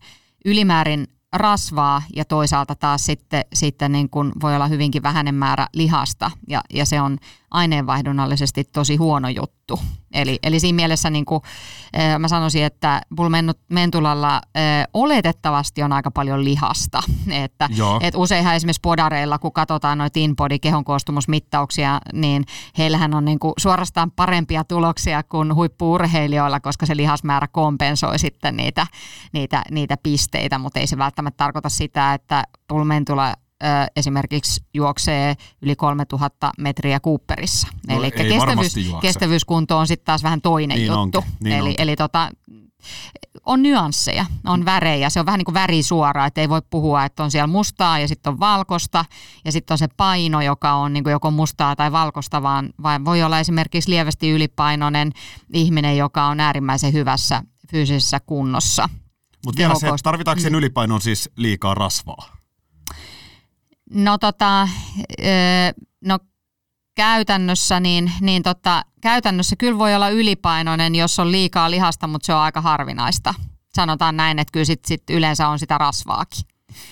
[0.45, 6.31] ylimäärin rasvaa ja toisaalta taas sitten, sitten niin kuin voi olla hyvinkin vähäinen määrä lihasta.
[6.49, 7.17] Ja, ja se on
[7.51, 9.79] aineenvaihdunnallisesti tosi huono juttu.
[10.13, 11.41] Eli, eli siinä mielessä niin kuin,
[12.19, 14.41] mä sanoisin, että pulmentulalla äh,
[14.93, 17.03] oletettavasti on aika paljon lihasta.
[17.43, 17.69] Että,
[18.01, 22.45] et useinhan esimerkiksi podareilla, kun katsotaan noita InBody kehon koostumusmittauksia, niin
[22.77, 28.88] heillähän on niin kuin suorastaan parempia tuloksia kuin huippuurheilijoilla, koska se lihasmäärä kompensoi sitten niitä,
[29.34, 33.34] niitä, niitä pisteitä, mutta ei se välttämättä tarkoita sitä, että pulmentula
[33.95, 37.67] esimerkiksi juoksee yli 3000 metriä Cooperissa.
[37.88, 41.23] No, eli kestävyys, kestävyyskunto on sitten taas vähän toinen niin juttu.
[41.39, 42.30] niin eli eli tota,
[43.45, 45.10] on nyansseja, on värejä.
[45.10, 48.08] Se on vähän niin kuin värisuora, että ei voi puhua, että on siellä mustaa ja
[48.08, 49.06] sitten on valkosta
[49.45, 53.06] ja sitten on se paino, joka on niin kuin joko mustaa tai valkosta, vaan, vaan
[53.06, 55.12] voi olla esimerkiksi lievästi ylipainoinen
[55.54, 58.89] ihminen, joka on äärimmäisen hyvässä fyysisessä kunnossa.
[59.45, 60.58] Mutta vielä se, tarvitaanko sen mm.
[60.58, 62.36] ylipainoon siis liikaa rasvaa?
[63.93, 64.69] No tota,
[66.05, 66.19] no
[66.95, 72.33] käytännössä, niin, niin tota, käytännössä kyllä voi olla ylipainoinen, jos on liikaa lihasta, mutta se
[72.33, 73.33] on aika harvinaista.
[73.75, 76.43] Sanotaan näin, että kyllä sit, sit yleensä on sitä rasvaakin.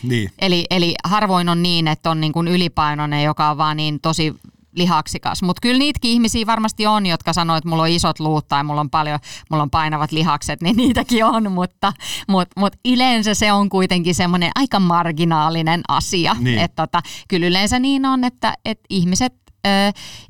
[0.03, 0.31] Niin.
[0.39, 4.35] Eli, eli harvoin on niin, että on niin kuin ylipainoinen, joka on vaan niin tosi
[4.75, 5.43] lihaksikas.
[5.43, 8.81] Mutta kyllä niitäkin ihmisiä varmasti on, jotka sanoo, että mulla on isot luut tai mulla
[8.81, 11.93] on paljon, mulla on painavat lihakset, niin niitäkin on, mutta
[12.27, 16.35] mut, mut yleensä se on kuitenkin semmoinen aika marginaalinen asia.
[16.39, 16.59] Niin.
[16.59, 19.33] Että tota, kyllä yleensä niin on, että, että ihmiset,
[19.67, 19.69] ö,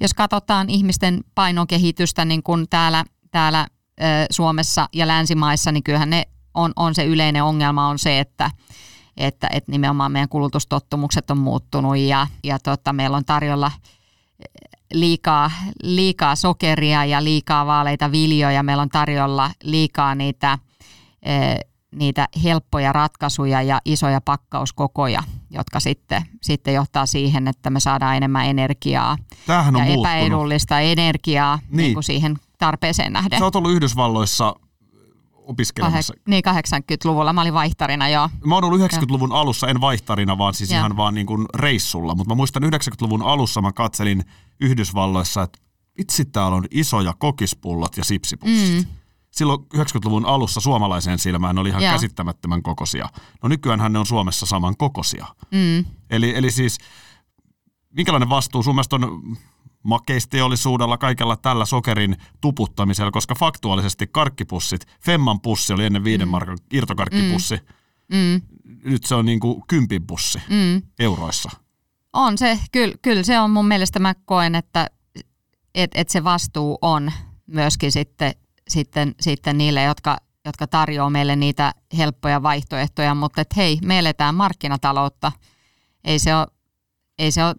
[0.01, 3.67] jos katsotaan ihmisten painokehitystä niin kuin täällä, täällä
[4.01, 8.51] ö, Suomessa ja länsimaissa, niin kyllähän ne on, on se yleinen ongelma on se, että,
[9.17, 13.71] että, että nimenomaan meidän kulutustottumukset on muuttunut ja, ja tota, meillä on tarjolla
[14.93, 15.51] liikaa,
[15.83, 18.63] liikaa sokeria ja liikaa vaaleita viljoja.
[18.63, 20.57] Meillä on tarjolla liikaa niitä,
[21.95, 28.45] niitä helppoja ratkaisuja ja isoja pakkauskokoja, jotka sitten, sitten johtaa siihen, että me saadaan enemmän
[28.45, 29.17] energiaa
[29.47, 30.05] Tämähän on ja muuttunut.
[30.17, 31.77] epäedullista energiaa Niin.
[31.77, 31.93] niin.
[31.93, 33.39] kuin siihen tarpeeseen nähden.
[33.39, 34.55] Sä oot ollut Yhdysvalloissa
[35.45, 36.13] opiskelemassa.
[36.13, 38.29] Kahek- niin 80-luvulla mä olin vaihtarina, joo.
[38.45, 40.79] Mä oon ollut 90-luvun alussa, en vaihtarina, vaan siis Joo.
[40.79, 42.15] ihan vaan niin kuin reissulla.
[42.15, 44.25] Mutta mä muistan 90-luvun alussa mä katselin
[44.61, 45.59] Yhdysvalloissa, että
[45.97, 48.87] vitsi täällä on isoja kokispullot ja sipsipussit.
[48.87, 48.93] Mm.
[49.31, 51.93] Silloin 90-luvun alussa suomalaiseen silmään ne oli ihan Joo.
[51.93, 53.09] käsittämättömän kokoisia.
[53.43, 55.25] No nykyään ne on Suomessa saman kokoisia.
[55.51, 55.85] Mm.
[56.09, 56.77] Eli, eli siis
[57.95, 59.37] minkälainen vastuu sun mielestä on
[59.83, 66.31] makeisteollisuudella, kaikella tällä sokerin tuputtamisella, koska faktuaalisesti karkkipussit, Femman pussi oli ennen viiden mm.
[66.31, 67.59] markan irtokarkkipussi,
[68.13, 68.41] Mm.
[68.85, 70.81] nyt se on niin kuin kympin pussi Mm.
[70.99, 71.49] euroissa.
[72.13, 74.87] On se, kyllä, kyllä se on mun mielestä, mä koen, että
[75.75, 77.11] et, et se vastuu on
[77.47, 78.35] myöskin sitten,
[78.67, 84.35] sitten, sitten niille, jotka, jotka tarjoaa meille niitä helppoja vaihtoehtoja, mutta et hei, me eletään
[84.35, 85.31] markkinataloutta.
[86.03, 86.47] Ei se ole,
[87.19, 87.55] ei se ole,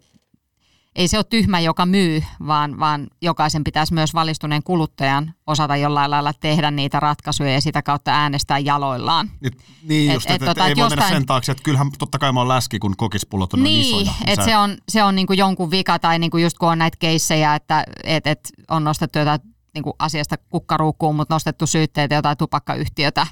[0.95, 6.11] ei se ole tyhmä, joka myy, vaan, vaan jokaisen pitäisi myös valistuneen kuluttajan osata jollain
[6.11, 9.29] lailla tehdä niitä ratkaisuja ja sitä kautta äänestää jaloillaan.
[9.39, 11.51] Nyt, niin Et- just, et että et, tota, ei et voi mennä jostain- sen taakse,
[11.51, 14.11] että kyllähän totta kai mä oon läski, kun kokispullot on Niin, isoja.
[14.27, 16.97] että Sä- se on, se on niinku jonkun vika tai niinku just kun on näitä
[16.99, 19.39] keissejä, että et, et on nostettu jotain
[19.73, 23.27] niinku asiasta kukkaruukkuun, mutta nostettu syytteitä jotain tupakkayhtiötä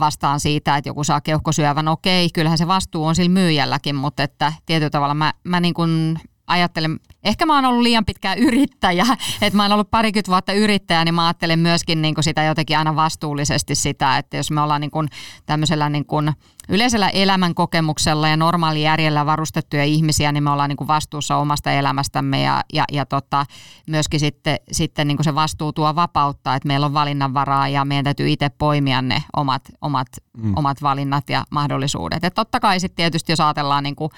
[0.00, 1.88] vastaan siitä, että joku saa keuhkosyövän.
[1.88, 6.20] Okei, kyllähän se vastuu on sillä myyjälläkin, mutta että tietyllä tavalla mä, mä niin kuin
[6.46, 9.06] ajattelen, ehkä mä oon ollut liian pitkään yrittäjä,
[9.42, 12.78] että mä oon ollut parikymmentä vuotta yrittäjä, niin mä ajattelen myöskin niin kuin sitä jotenkin
[12.78, 15.08] aina vastuullisesti sitä, että jos me ollaan niin kuin
[15.46, 16.32] tämmöisellä niin kuin
[16.68, 22.62] yleisellä elämänkokemuksella ja normaalijärjellä varustettuja ihmisiä, niin me ollaan niin kuin vastuussa omasta elämästämme ja,
[22.72, 23.46] ja, ja tota,
[23.86, 28.04] myöskin sitten, sitten niin kuin se vastuu tuo vapautta, että meillä on valinnanvaraa ja meidän
[28.04, 30.52] täytyy itse poimia ne omat, omat, mm.
[30.56, 32.24] omat valinnat ja mahdollisuudet.
[32.24, 34.10] Et totta kai sitten tietysti, jos ajatellaan niin kuin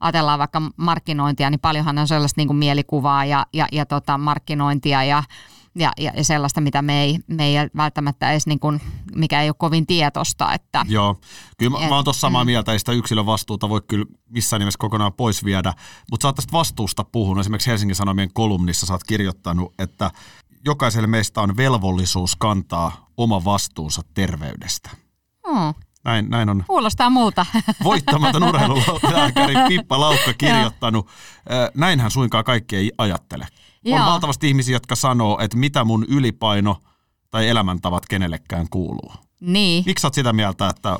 [0.00, 5.04] ajatellaan vaikka markkinointia, niin paljonhan on sellaista niin kuin mielikuvaa ja, ja, ja tota markkinointia
[5.04, 5.22] ja,
[5.74, 8.80] ja, ja sellaista, mitä me ei, me ei välttämättä edes, niin kuin,
[9.14, 10.52] mikä ei ole kovin tietosta.
[10.52, 11.16] Että, Joo,
[11.58, 12.46] kyllä mä, Et- mä oon tuossa samaa mm.
[12.46, 15.74] mieltä, ei sitä yksilön vastuuta voi kyllä missään nimessä kokonaan pois viedä,
[16.10, 20.10] mutta sä oot tästä vastuusta puhunut, esimerkiksi Helsingin Sanomien kolumnissa sä oot kirjoittanut, että
[20.64, 24.90] jokaiselle meistä on velvollisuus kantaa oma vastuunsa terveydestä.
[25.48, 27.46] hmm, Näin, näin on kuulostaa muuta.
[27.84, 31.08] voittamaton urheilulääkäri Pippa Laukka kirjoittanut.
[31.74, 33.46] Näinhän suinkaan kaikki ei ajattele.
[33.86, 34.06] On Joo.
[34.06, 36.76] valtavasti ihmisiä, jotka sanoo, että mitä mun ylipaino
[37.30, 39.12] tai elämäntavat kenellekään kuuluu.
[39.40, 39.82] niin.
[39.86, 40.98] Miksi sä oot sitä mieltä, että,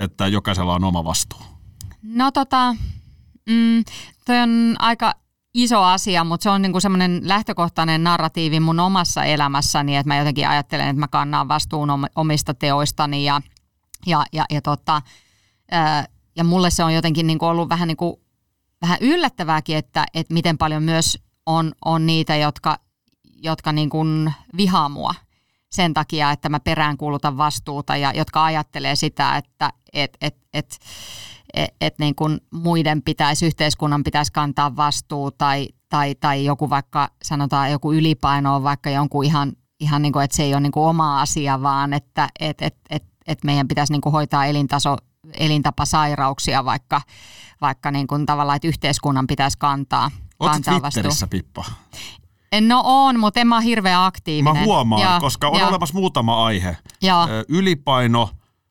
[0.00, 1.40] että jokaisella on oma vastuu?
[2.02, 2.74] No tota,
[3.46, 3.84] mm,
[4.24, 5.14] toi on aika
[5.54, 10.48] iso asia, mutta se on niinku semmoinen lähtökohtainen narratiivi mun omassa elämässäni, että mä jotenkin
[10.48, 13.40] ajattelen, että mä kannan vastuun om- omista teoistani ja,
[14.06, 15.02] ja, ja, ja, tota,
[15.70, 16.04] ää,
[16.36, 18.20] ja mulle se on jotenkin niinku ollut vähän, niinku,
[18.82, 22.78] vähän yllättävääkin, että, että miten paljon myös on, on niitä, jotka,
[23.42, 24.04] jotka niinku
[24.56, 25.14] vihaa mua
[25.72, 30.78] sen takia, että mä peräänkuulutan vastuuta ja jotka ajattelee sitä, että et, et, et,
[31.54, 37.08] et, et niin kuin muiden pitäisi, yhteiskunnan pitäisi kantaa vastuu tai, tai, tai joku vaikka
[37.22, 40.72] sanotaan joku ylipaino on vaikka jonkun ihan, ihan niin kuin, että se ei ole niin
[40.72, 44.96] kuin oma asia, vaan että et, et, et, et meidän pitäisi niin kuin hoitaa elintaso,
[45.34, 47.00] elintapasairauksia vaikka,
[47.60, 51.64] vaikka niin kuin tavallaan, että yhteiskunnan pitäisi kantaa, Oletko kantaa Twitterissä, Pippa?
[52.60, 54.56] No on, mutta en mä ole hirveän aktiivinen.
[54.56, 56.76] Mä huomaan, Joo, koska on joo, olemassa muutama aihe.
[57.04, 58.30] Ö, Ylipaino,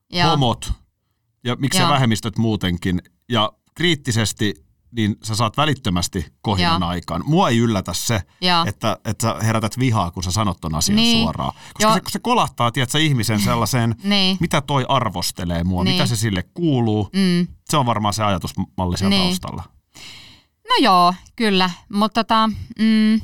[0.09, 0.29] joo.
[0.29, 0.71] homot
[1.43, 1.91] ja miksei Joo.
[1.91, 3.01] vähemmistöt muutenkin.
[3.29, 4.53] Ja kriittisesti
[4.91, 6.89] niin sä saat välittömästi kohinan Joo.
[6.89, 7.21] aikaan.
[7.25, 8.65] Mua ei yllätä se, Joo.
[8.67, 11.23] että, että sä herätät vihaa, kun sä sanot ton asian Niin.
[11.23, 11.53] suoraan.
[11.73, 14.37] Koska se, kun se kolahtaa, tiedätkö, ihmisen sellaiseen, Niin.
[14.39, 15.93] mitä toi arvostelee mua, Niin.
[15.95, 17.09] mitä se sille kuuluu.
[17.15, 17.47] Mm.
[17.69, 19.23] Se on varmaan se ajatusmalli siellä Niin.
[19.27, 19.63] taustalla.
[20.69, 21.69] No joo, kyllä.
[21.93, 22.47] Mutta tota,
[22.79, 23.21] mm,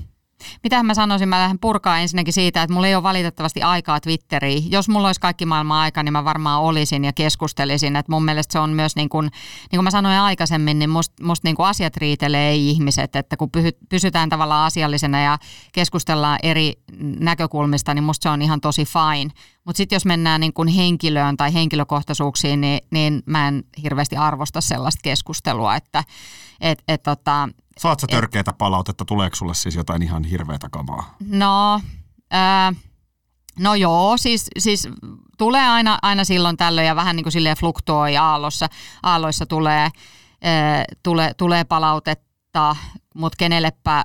[0.63, 4.71] mitähän mä sanoisin, mä lähden purkaa ensinnäkin siitä, että mulla ei ole valitettavasti aikaa Twitteriin.
[4.71, 7.95] Jos mulla olisi kaikki maailman aika, niin mä varmaan olisin ja keskustelisin.
[7.95, 9.23] Et mun mielestä se on myös, niin kuin,
[9.71, 13.15] niin kuin mä sanoin aikaisemmin, niin musta must niin kuin asiat riitelee, ei ihmiset.
[13.15, 13.49] Että kun
[13.89, 15.37] pysytään tavallaan asiallisena ja
[15.71, 16.73] keskustellaan eri
[17.19, 19.31] näkökulmista, niin musta se on ihan tosi fine.
[19.65, 24.61] Mutta sitten jos mennään niin kuin henkilöön tai henkilökohtaisuuksiin, niin, niin mä en hirveästi arvosta
[24.61, 26.03] sellaista keskustelua, että
[26.61, 31.15] et, et, tota, Saat sä törkeätä palautetta, tuleeko sulle siis jotain ihan hirveätä kamaa?
[31.29, 31.81] No,
[32.31, 32.73] ää,
[33.59, 34.87] No joo, siis, siis
[35.37, 38.67] tulee aina, aina silloin tällöin ja vähän niin kuin silleen fluktuoi aallossa.
[39.03, 39.91] Aalloissa tulee, äh,
[41.03, 42.75] tulee, tulee palautetta,
[43.15, 44.03] mutta kenellepä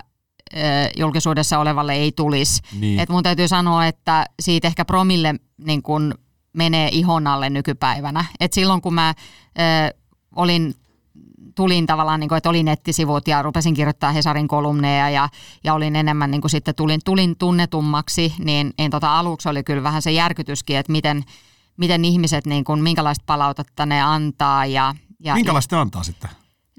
[0.96, 2.62] julkisuudessa olevalle ei tulisi.
[2.80, 3.00] Niin.
[3.00, 6.14] Et mun täytyy sanoa, että siitä ehkä promille niin kun
[6.52, 8.24] menee ihon alle nykypäivänä.
[8.40, 9.14] Et silloin kun mä
[9.58, 9.94] ö,
[10.36, 10.74] olin
[11.54, 15.28] tulin tavallaan, niin kuin, että oli nettisivut ja rupesin kirjoittaa Hesarin kolumneja ja,
[15.64, 19.82] ja olin enemmän niin kuin sitten tulin, tulin tunnetummaksi, niin, niin tota, aluksi oli kyllä
[19.82, 21.24] vähän se järkytyskin, että miten,
[21.76, 24.66] miten ihmiset, niin kuin, minkälaista palautetta ne antaa.
[24.66, 26.30] Ja, ja, minkälaista ja, antaa sitten?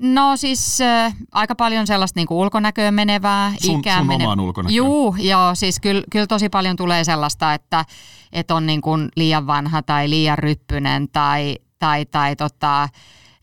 [0.01, 4.25] No siis äh, aika paljon sellaista niin kuin ulkonäköön menevää, sun, ikään sun menevää.
[4.25, 4.75] omaan ulkonäköön?
[4.75, 7.85] Juu, joo, siis kyllä, kyllä tosi paljon tulee sellaista, että,
[8.31, 12.89] että on niin kuin liian vanha tai liian ryppynen tai, tai, tai tota,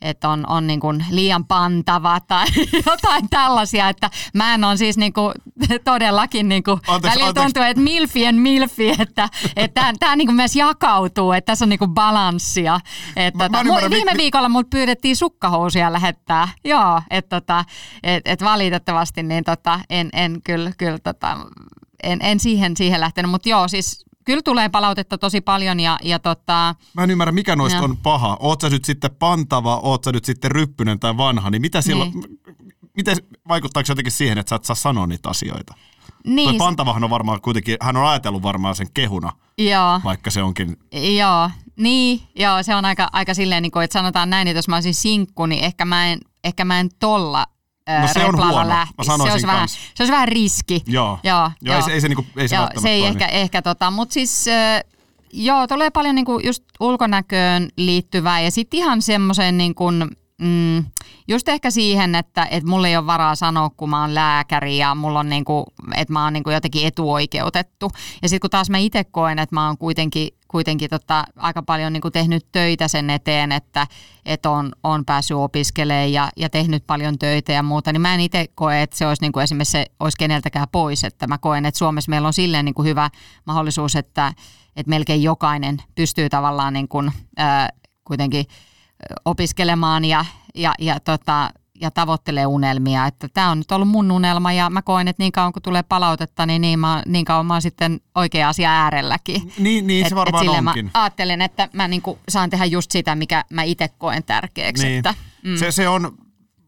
[0.00, 2.46] että on, on niin kuin liian pantava tai
[2.86, 5.34] jotain tällaisia, että mä en ole siis niin kuin
[5.84, 10.56] todellakin niin kuin, anteeksi, välillä tuntuu, että milfien milfi, että, että tämä niin kuin myös
[10.56, 12.80] jakautuu, että tässä on niin kuin balanssia.
[13.16, 17.64] Että mä, tota, mä ymmärrän, viime mi- viikolla mut pyydettiin sukkahousia lähettää, joo, että tota,
[18.02, 21.36] et, et valitettavasti niin tota, en, en kyllä, kyllä tota,
[22.02, 26.18] en, en siihen, siihen lähtenyt, mutta joo, siis Kyllä tulee palautetta tosi paljon ja, ja
[26.18, 26.74] tota...
[26.94, 27.84] Mä en ymmärrä, mikä noista ja.
[27.84, 28.36] on paha.
[28.40, 32.12] Oot sä nyt sitten pantava, oot sä nyt sitten ryppynen tai vanha, niin mitä silloin,
[32.12, 32.40] niin.
[32.96, 33.16] miten,
[33.48, 35.74] vaikuttaako se jotenkin siihen, että sä et saa sanoa niitä asioita?
[36.24, 36.48] Niin.
[36.48, 40.00] Toi pantavahan on varmaan kuitenkin, hän on ajatellut varmaan sen kehuna, joo.
[40.04, 40.76] vaikka se onkin...
[41.16, 44.68] Joo, niin, joo, se on aika, aika silleen, niin kuin, että sanotaan näin, että jos
[44.68, 47.46] mä olisin sinkku, niin ehkä mä en, ehkä mä en tolla
[48.00, 48.68] no se on huono.
[48.68, 48.94] Lähti.
[48.98, 50.82] Mä se olisi, vähän, se olisi vähän riski.
[50.86, 51.76] Joo, joo, joo.
[51.76, 54.44] Ei, se, ei se, niinku, ei se, joo, se ei ehkä, ehkä tota, mutta siis
[55.32, 59.84] joo, tulee paljon niinku just ulkonäköön liittyvää ja sitten ihan semmoiseen niinku,
[60.42, 60.84] mm,
[61.28, 64.94] just ehkä siihen, että, että mulla ei ole varaa sanoa, kun mä oon lääkäri ja
[64.94, 67.90] mulla on niinku, että mä oon niinku jotenkin etuoikeutettu.
[68.22, 71.92] Ja sitten kun taas mä itse koen, että mä oon kuitenkin kuitenkin tota, aika paljon
[71.92, 73.86] niin kuin tehnyt töitä sen eteen, että,
[74.24, 78.20] että on, on päässyt opiskelemaan ja, ja tehnyt paljon töitä ja muuta, niin mä en
[78.20, 81.04] itse koe, että se olisi niin kuin esimerkiksi se olisi keneltäkään pois.
[81.04, 83.10] Että mä koen, että Suomessa meillä on silleen niin kuin hyvä
[83.44, 84.32] mahdollisuus, että,
[84.76, 87.68] että melkein jokainen pystyy tavallaan niin kuin, ää,
[88.04, 88.44] kuitenkin
[89.24, 93.06] opiskelemaan ja, ja, ja tota, ja tavoittelee unelmia.
[93.06, 95.82] Että tämä on nyt ollut mun unelma ja mä koen, että niin kauan kun tulee
[95.82, 99.52] palautetta, niin niin, mä, niin kauan mä oon sitten oikea asia äärelläkin.
[99.58, 100.90] Niin, niin et, se varmaan et onkin.
[100.94, 104.86] Mä ajattelen, että mä niin saan tehdä just sitä, mikä mä itse koen tärkeäksi.
[104.86, 104.98] Niin.
[104.98, 105.56] Että, mm.
[105.56, 106.18] se, se on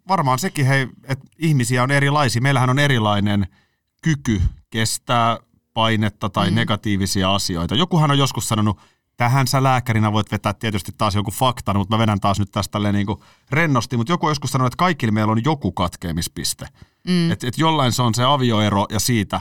[0.08, 2.42] varmaan sekin, hei, että ihmisiä on erilaisia.
[2.42, 3.46] Meillähän on erilainen
[4.02, 5.38] kyky kestää
[5.74, 6.54] painetta tai mm.
[6.54, 7.74] negatiivisia asioita.
[7.74, 8.78] Jokuhan on joskus sanonut,
[9.20, 12.92] tähän sä lääkärinä voit vetää tietysti taas joku fakta, mutta mä vedän taas nyt tästä
[12.92, 16.66] niin kuin rennosti, mutta joku joskus sanoi, että kaikilla meillä on joku katkeamispiste.
[17.08, 17.30] Mm.
[17.30, 19.40] Että et jollain se on se avioero ja siitä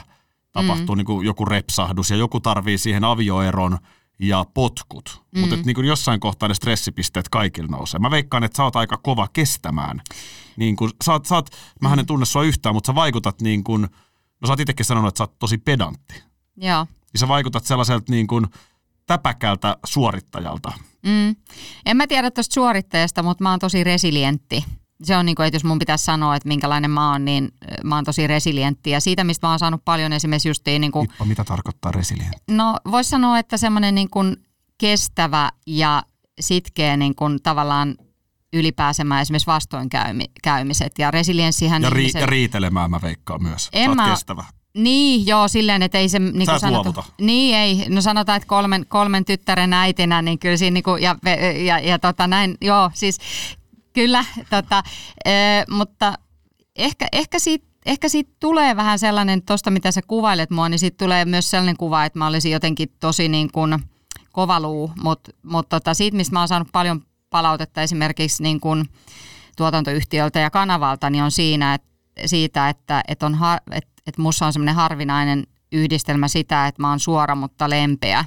[0.52, 0.98] tapahtuu mm.
[0.98, 3.78] niin joku repsahdus ja joku tarvii siihen avioeron
[4.18, 5.22] ja potkut.
[5.34, 5.40] Mm.
[5.40, 8.00] Mutta niin jossain kohtaa ne stressipisteet kaikilla nousee.
[8.00, 10.00] Mä veikkaan, että sä oot aika kova kestämään.
[10.56, 11.50] Niin kuin, sä oot, sä oot,
[11.82, 13.82] mä en tunne sua yhtään, mutta sä vaikutat niin kuin,
[14.40, 16.22] no sä oot itsekin sanonut, että sä oot tosi pedantti.
[16.56, 16.86] Joo.
[17.12, 18.46] Ja sä vaikutat sellaiselta niin kuin,
[19.10, 20.72] täpäkältä suorittajalta?
[21.06, 21.36] Mm.
[21.86, 24.64] En mä tiedä tuosta suorittajasta, mutta mä oon tosi resilientti.
[25.02, 27.48] Se on niin kuin, että jos mun pitäisi sanoa, että minkälainen mä oon, niin
[27.84, 28.90] mä oon tosi resilientti.
[28.90, 30.80] Ja siitä, mistä mä oon saanut paljon esimerkiksi justiin...
[30.80, 32.38] Niin kuin, Ippa, mitä tarkoittaa resilientti?
[32.50, 34.36] No voisi sanoa, että semmoinen niin kuin
[34.78, 36.02] kestävä ja
[36.40, 37.94] sitkeä niin kuin tavallaan
[38.52, 40.98] ylipääsemään esimerkiksi vastoinkäymiset.
[40.98, 41.82] Ja resilienssihän...
[41.82, 43.68] Ja, ri- ja riitelemään mä veikkaan myös.
[43.72, 44.44] En mä, kestävä.
[44.74, 46.18] Niin, joo, silleen, että ei se...
[46.18, 47.84] Niin Sä sanota, Niin, ei.
[47.88, 51.16] No sanotaan, että kolmen, kolmen tyttären äitinä, niin kyllä siinä niin kuin, ja,
[51.64, 53.18] ja, ja tota näin, joo, siis
[53.92, 54.82] kyllä, tota,
[55.24, 55.32] e,
[55.70, 56.12] mutta
[56.76, 61.04] ehkä, ehkä siitä ehkä siitä tulee vähän sellainen, tuosta mitä sä kuvailet mua, niin siitä
[61.04, 63.78] tulee myös sellainen kuva, että mä olisin jotenkin tosi niin kuin
[64.32, 68.88] kovaluu, mutta mut tota, siitä, mistä mä oon saanut paljon palautetta esimerkiksi niin kuin
[69.56, 71.88] tuotantoyhtiöltä ja kanavalta, niin on siinä, että
[72.26, 73.38] siitä, että, että, on,
[73.70, 78.24] että että musta on semmoinen harvinainen yhdistelmä sitä, että mä oon suora, mutta lempeä.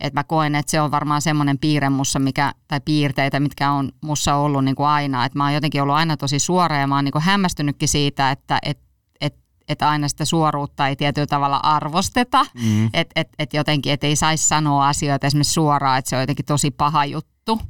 [0.00, 3.92] Että mä koen, että se on varmaan semmoinen piirre mussa, mikä, tai piirteitä, mitkä on
[4.00, 5.24] mussa ollut niin kuin aina.
[5.24, 8.30] Että mä oon jotenkin ollut aina tosi suora ja mä oon niin kuin hämmästynytkin siitä,
[8.30, 8.78] että et,
[9.20, 9.34] et,
[9.68, 12.46] et aina sitä suoruutta ei tietyllä tavalla arvosteta.
[12.62, 12.86] Mm.
[12.92, 16.46] Että et, et jotenkin, että ei saisi sanoa asioita esimerkiksi suoraan, että se on jotenkin
[16.46, 17.60] tosi paha juttu.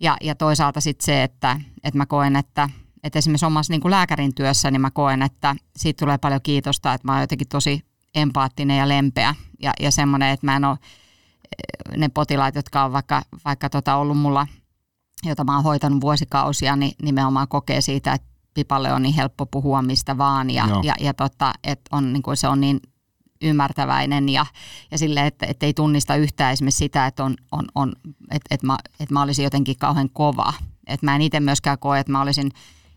[0.00, 2.68] Ja, ja toisaalta sitten se, että, että mä koen, että–
[3.02, 6.94] että esimerkiksi omassa niin kuin lääkärin työssä niin mä koen, että siitä tulee paljon kiitosta,
[6.94, 7.84] että mä oon jotenkin tosi
[8.14, 10.78] empaattinen ja lempeä ja, ja semmoinen, että mä en ole
[11.96, 14.46] ne potilaat, jotka on vaikka, vaikka tota ollut mulla,
[15.24, 19.82] jota mä oon hoitanut vuosikausia, niin nimenomaan kokee siitä, että pipalle on niin helppo puhua
[19.82, 22.80] mistä vaan ja, ja, ja tota, että on, niin kuin se on niin
[23.42, 24.46] ymmärtäväinen ja,
[24.90, 27.92] ja sille, että, että ei tunnista yhtään esimerkiksi sitä, että, on, on, on,
[28.30, 30.52] että, että, mä, että mä olisin jotenkin kauhean kova.
[30.86, 32.50] Että mä en itse myöskään koe, että mä olisin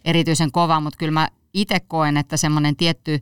[0.05, 3.19] erityisen kova, mutta kyllä mä itse koen, että semmoinen tietty,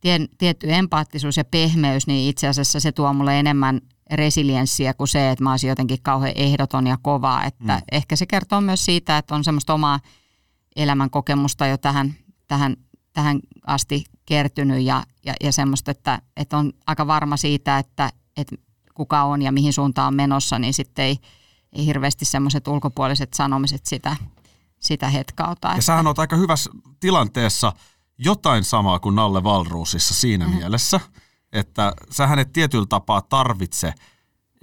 [0.00, 5.30] tie, tietty empaattisuus ja pehmeys, niin itse asiassa se tuo mulle enemmän resilienssiä kuin se,
[5.30, 7.44] että mä olisin jotenkin kauhean ehdoton ja kova.
[7.44, 7.82] Että mm.
[7.92, 10.00] ehkä se kertoo myös siitä, että on semmoista omaa
[10.76, 12.14] elämän kokemusta jo tähän,
[12.48, 12.76] tähän,
[13.12, 18.56] tähän asti kertynyt ja, ja, ja semmoista, että, että on aika varma siitä, että, että
[18.94, 21.18] kuka on ja mihin suuntaan on menossa, niin sitten ei,
[21.72, 24.16] ei hirveästi semmoiset ulkopuoliset sanomiset sitä,
[24.80, 25.68] sitä hetkauta.
[25.68, 25.84] Ja että...
[25.84, 26.70] sähän oot aika hyvässä
[27.00, 27.72] tilanteessa
[28.18, 30.54] jotain samaa kuin Nalle Valruusissa siinä mm.
[30.54, 31.00] mielessä,
[31.52, 33.94] että sähän et tietyllä tapaa tarvitse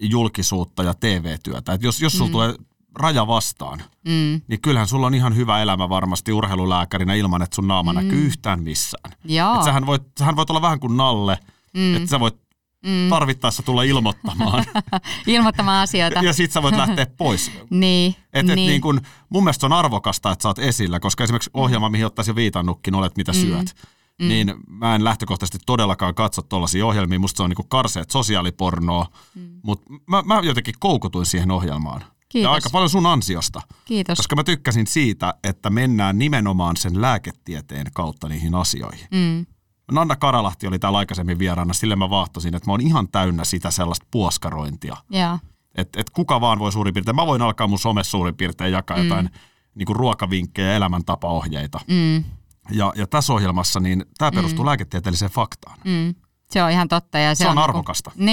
[0.01, 1.73] julkisuutta ja TV-työtä.
[1.73, 2.31] Et jos, jos sulla mm.
[2.31, 2.55] tulee
[2.99, 4.41] raja vastaan, mm.
[4.47, 7.95] niin kyllähän sulla on ihan hyvä elämä varmasti urheilulääkärinä ilman, että sun naama mm.
[7.95, 9.13] näkyy yhtään missään.
[9.25, 9.55] Joo.
[9.55, 11.39] Et sähän, voit, sähän voit olla vähän kuin Nalle,
[11.73, 11.95] mm.
[11.95, 12.46] että sä voit
[12.87, 13.09] mm.
[13.09, 14.65] tarvittaessa tulla ilmoittamaan.
[15.27, 16.19] ilmoittamaan asioita.
[16.19, 17.51] ja sit sä voit lähteä pois.
[17.69, 18.15] niin.
[18.33, 18.59] Et, niin.
[18.59, 22.05] Et niin kun, mun mielestä on arvokasta, että sä oot esillä, koska esimerkiksi ohjelma, mihin
[22.05, 23.37] ottaisin viitannutkin, olet mitä mm.
[23.37, 23.75] syöt.
[24.21, 24.27] Mm.
[24.27, 27.19] Niin mä en lähtökohtaisesti todellakaan katso tuollaisia ohjelmia.
[27.19, 29.59] Musta se on niinku karseet sosiaalipornoa, mm.
[29.63, 32.01] mutta mä, mä jotenkin koukutuin siihen ohjelmaan.
[32.29, 32.49] Kiitos.
[32.49, 33.61] Ja aika paljon sun ansiosta.
[33.85, 34.17] Kiitos.
[34.17, 39.07] Koska mä tykkäsin siitä, että mennään nimenomaan sen lääketieteen kautta niihin asioihin.
[39.11, 39.45] Mm.
[39.91, 43.71] Nanna Karalahti oli täällä aikaisemmin vieraana, sille mä vahtosin, että mä oon ihan täynnä sitä
[43.71, 44.97] sellaista puoskarointia.
[45.13, 45.39] Yeah.
[45.75, 48.97] Että et kuka vaan voi suurin piirtein, mä voin alkaa mun somessa suurin piirtein jakaa
[48.97, 49.03] mm.
[49.03, 49.29] jotain
[49.75, 51.79] niin kuin ruokavinkkejä ja elämäntapaohjeita.
[51.87, 52.23] Mm.
[52.71, 54.67] Ja, ja tässä ohjelmassa niin tämä perustuu mm.
[54.67, 55.79] lääketieteelliseen faktaan.
[55.83, 56.15] Mm.
[56.51, 57.17] Se on ihan totta.
[57.17, 58.11] Ja se, se on, on niinku- arvokasta.
[58.15, 58.25] Niin,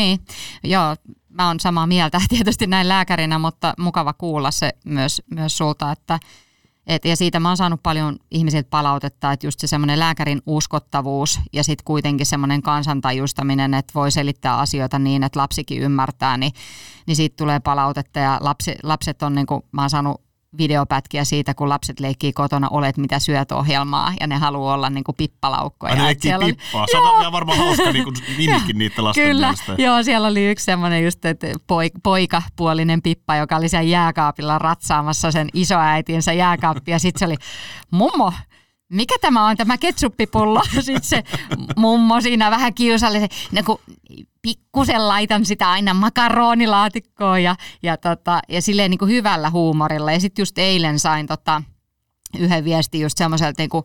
[0.62, 0.96] niin, joo,
[1.28, 6.18] mä oon samaa mieltä tietysti näin lääkärinä, mutta mukava kuulla se myös, myös sulta, että
[6.86, 11.40] et, ja siitä mä oon saanut paljon ihmisiltä palautetta, että just se semmoinen lääkärin uskottavuus
[11.52, 16.52] ja sitten kuitenkin semmoinen kansantajustaminen, että voi selittää asioita niin, että lapsikin ymmärtää, niin,
[17.06, 20.23] niin siitä tulee palautetta ja lapsi, lapset on, niin kuin, mä oon saanut
[20.58, 25.04] videopätkiä siitä, kun lapset leikkii kotona Olet mitä syöt ohjelmaa ja ne haluaa olla niin
[25.04, 25.94] kuin pippalaukkoja.
[25.94, 26.86] ne leikkii pippaa.
[26.90, 29.74] Se on varmaan hauska niin kuin nimikin niiden lasten Kyllä, mielestä.
[29.78, 31.46] joo, siellä oli yksi semmoinen just, että
[32.02, 36.98] poikapuolinen pippa, joka oli siellä jääkaapilla ratsaamassa sen isoäitinsä jääkaappia.
[36.98, 37.36] Sitten se oli,
[37.90, 38.32] mummo,
[38.88, 40.62] mikä tämä on tämä ketsuppipullo?
[40.80, 41.22] Sitten se
[41.76, 43.80] mummo siinä vähän kiusallisen, niin kun
[44.42, 50.12] pikkusen laitan sitä aina makaronilaatikkoon ja, ja, tota, ja silleen niin kuin hyvällä huumorilla.
[50.12, 51.62] Ja sitten just eilen sain tota,
[52.38, 53.84] yhden viestin just semmoiselta niin kuin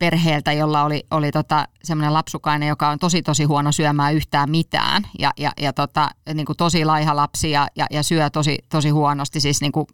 [0.00, 5.02] perheeltä, jolla oli, oli tota, semmoinen lapsukainen, joka on tosi tosi huono syömään yhtään mitään
[5.18, 8.90] ja, ja, ja tota, niin kuin tosi laiha lapsi ja, ja, ja syö tosi, tosi
[8.90, 9.86] huonosti, siis niin kuin,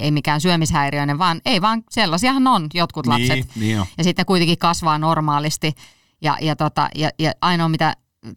[0.00, 3.54] ei mikään syömishäiriöinen, vaan ei vaan sellaisiahan on jotkut niin, lapset.
[3.56, 5.72] Niin, niin ja sitten kuitenkin kasvaa normaalisti
[6.22, 7.96] ja, ja, tota, ja, ja ainoa mitä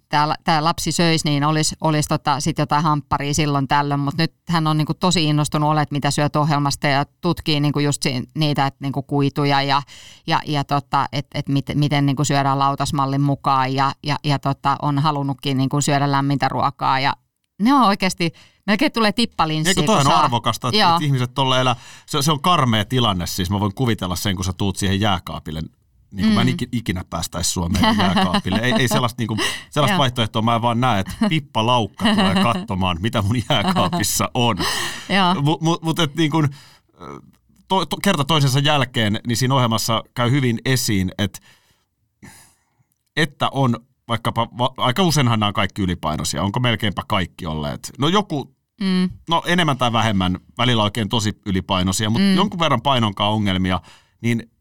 [0.09, 4.33] tämä, tämä lapsi söisi, niin olisi, olisi tota, sit jotain hampparia silloin tällöin, mutta nyt
[4.49, 8.01] hän on niin kuin tosi innostunut olet, mitä syöt ohjelmasta ja tutkii niin kuin just
[8.35, 9.81] niitä että niin kuin kuituja ja,
[10.27, 14.39] ja, ja tota, että et miten, miten niin kuin syödään lautasmallin mukaan ja, ja, ja
[14.39, 17.13] tota, on halunnutkin niin kuin syödä lämmintä ruokaa ja
[17.61, 18.33] ne on oikeasti,
[18.67, 19.69] melkein tulee tippalinssi.
[19.69, 20.19] Eikö toi on saa...
[20.19, 21.75] arvokasta, että, että ihmiset tolle elää,
[22.05, 25.61] se, se on karmea tilanne siis, mä voin kuvitella sen, kun sä tuut siihen jääkaapille
[26.11, 26.33] niin kuin mm.
[26.33, 28.59] mä en ikinä päästäisi Suomeen jääkaapille.
[28.59, 29.39] Ei, ei sellaista, niin kuin,
[29.69, 34.57] sellaista vaihtoehtoa mä en vaan näe, että Pippa Laukka tulee katsomaan, mitä mun jääkaapissa on.
[35.35, 36.49] Mutta mut, mut, niin kuin,
[37.67, 41.39] to, to, kerta toisensa jälkeen, niin siinä ohjelmassa käy hyvin esiin, että,
[43.15, 47.91] että on vaikkapa, va, aika useinhan nämä on kaikki ylipainoisia, onko melkeinpä kaikki olleet.
[47.99, 49.09] No joku, mm.
[49.29, 52.35] no enemmän tai vähemmän, välillä oikein tosi ylipainoisia, mutta mm.
[52.35, 53.81] jonkun verran painonkaan ongelmia,
[54.21, 54.51] niin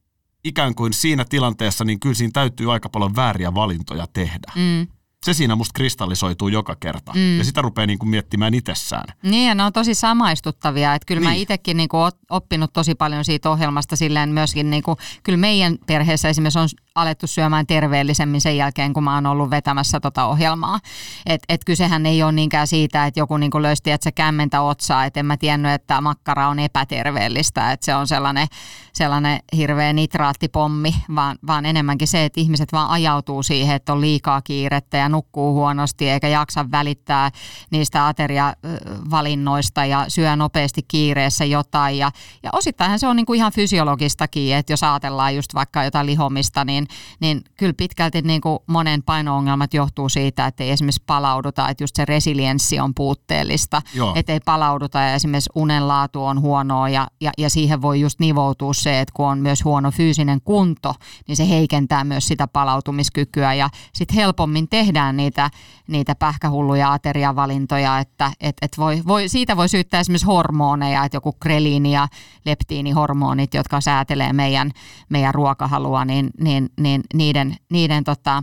[0.48, 4.52] ikään kuin siinä tilanteessa, niin kyllä siinä täytyy aika paljon vääriä valintoja tehdä.
[4.54, 4.86] Mm.
[5.26, 7.12] Se siinä musta kristallisoituu joka kerta.
[7.14, 7.38] Mm.
[7.38, 9.04] Ja sitä rupeaa niin kuin miettimään itsessään.
[9.22, 10.94] Niin, ja ne on tosi samaistuttavia.
[10.94, 11.28] Että kyllä niin.
[11.28, 15.78] mä itsekin niin kuin oppinut tosi paljon siitä ohjelmasta silleen myöskin, niin kuin, kyllä meidän
[15.86, 20.80] perheessä esimerkiksi on alettu syömään terveellisemmin sen jälkeen, kun mä oon ollut vetämässä tota ohjelmaa.
[21.26, 25.04] Et, et kysehän ei ole niinkään siitä, että joku niinku löysti, että se kämmentä otsaa,
[25.04, 28.46] että en mä tiennyt, että makkara on epäterveellistä, että se on sellainen,
[28.92, 34.42] sellainen hirveä nitraattipommi, vaan, vaan enemmänkin se, että ihmiset vaan ajautuu siihen, että on liikaa
[34.42, 37.30] kiirettä ja nukkuu huonosti eikä jaksa välittää
[37.70, 41.98] niistä ateriavalinnoista ja syö nopeasti kiireessä jotain.
[41.98, 42.10] Ja,
[42.42, 46.86] ja osittainhan se on niinku ihan fysiologistakin, että jos ajatellaan just vaikka jotain lihomista, niin
[47.20, 51.96] niin, kyllä pitkälti niin kuin monen paino-ongelmat johtuu siitä, että ei esimerkiksi palauduta, että just
[51.96, 53.82] se resilienssi on puutteellista,
[54.14, 58.74] että ei palauduta ja esimerkiksi unenlaatu on huonoa ja, ja, ja siihen voi just nivoutua
[58.74, 60.94] se, että kun on myös huono fyysinen kunto,
[61.28, 65.50] niin se heikentää myös sitä palautumiskykyä ja sitten helpommin tehdään tehdään niitä,
[65.88, 71.32] niitä pähkähulluja ateriavalintoja, että et, et voi, voi, siitä voi syyttää esimerkiksi hormoneja, että joku
[71.32, 72.08] kreliini ja
[72.44, 74.70] leptiinihormonit, jotka säätelee meidän,
[75.08, 78.42] meidän ruokahalua, niin, niin, niin niiden, niiden tota,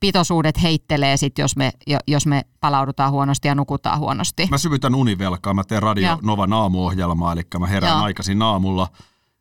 [0.00, 1.72] pitoisuudet heittelee sit, jos me,
[2.06, 4.46] jos me palaudutaan huonosti ja nukutaan huonosti.
[4.50, 6.18] Mä syvytän univelkaa, mä teen Radio Joo.
[6.22, 8.04] Nova aamuohjelmaa, eli mä herään Joo.
[8.04, 8.88] aikaisin aamulla,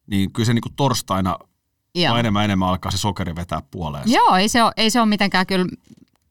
[0.07, 1.37] niin kyllä se niin kuin torstaina
[1.95, 2.17] Joo.
[2.17, 4.03] enemmän enemmän alkaa se sokeri vetää puoleen.
[4.05, 5.65] Joo, ei se ole, ei se ole mitenkään kyllä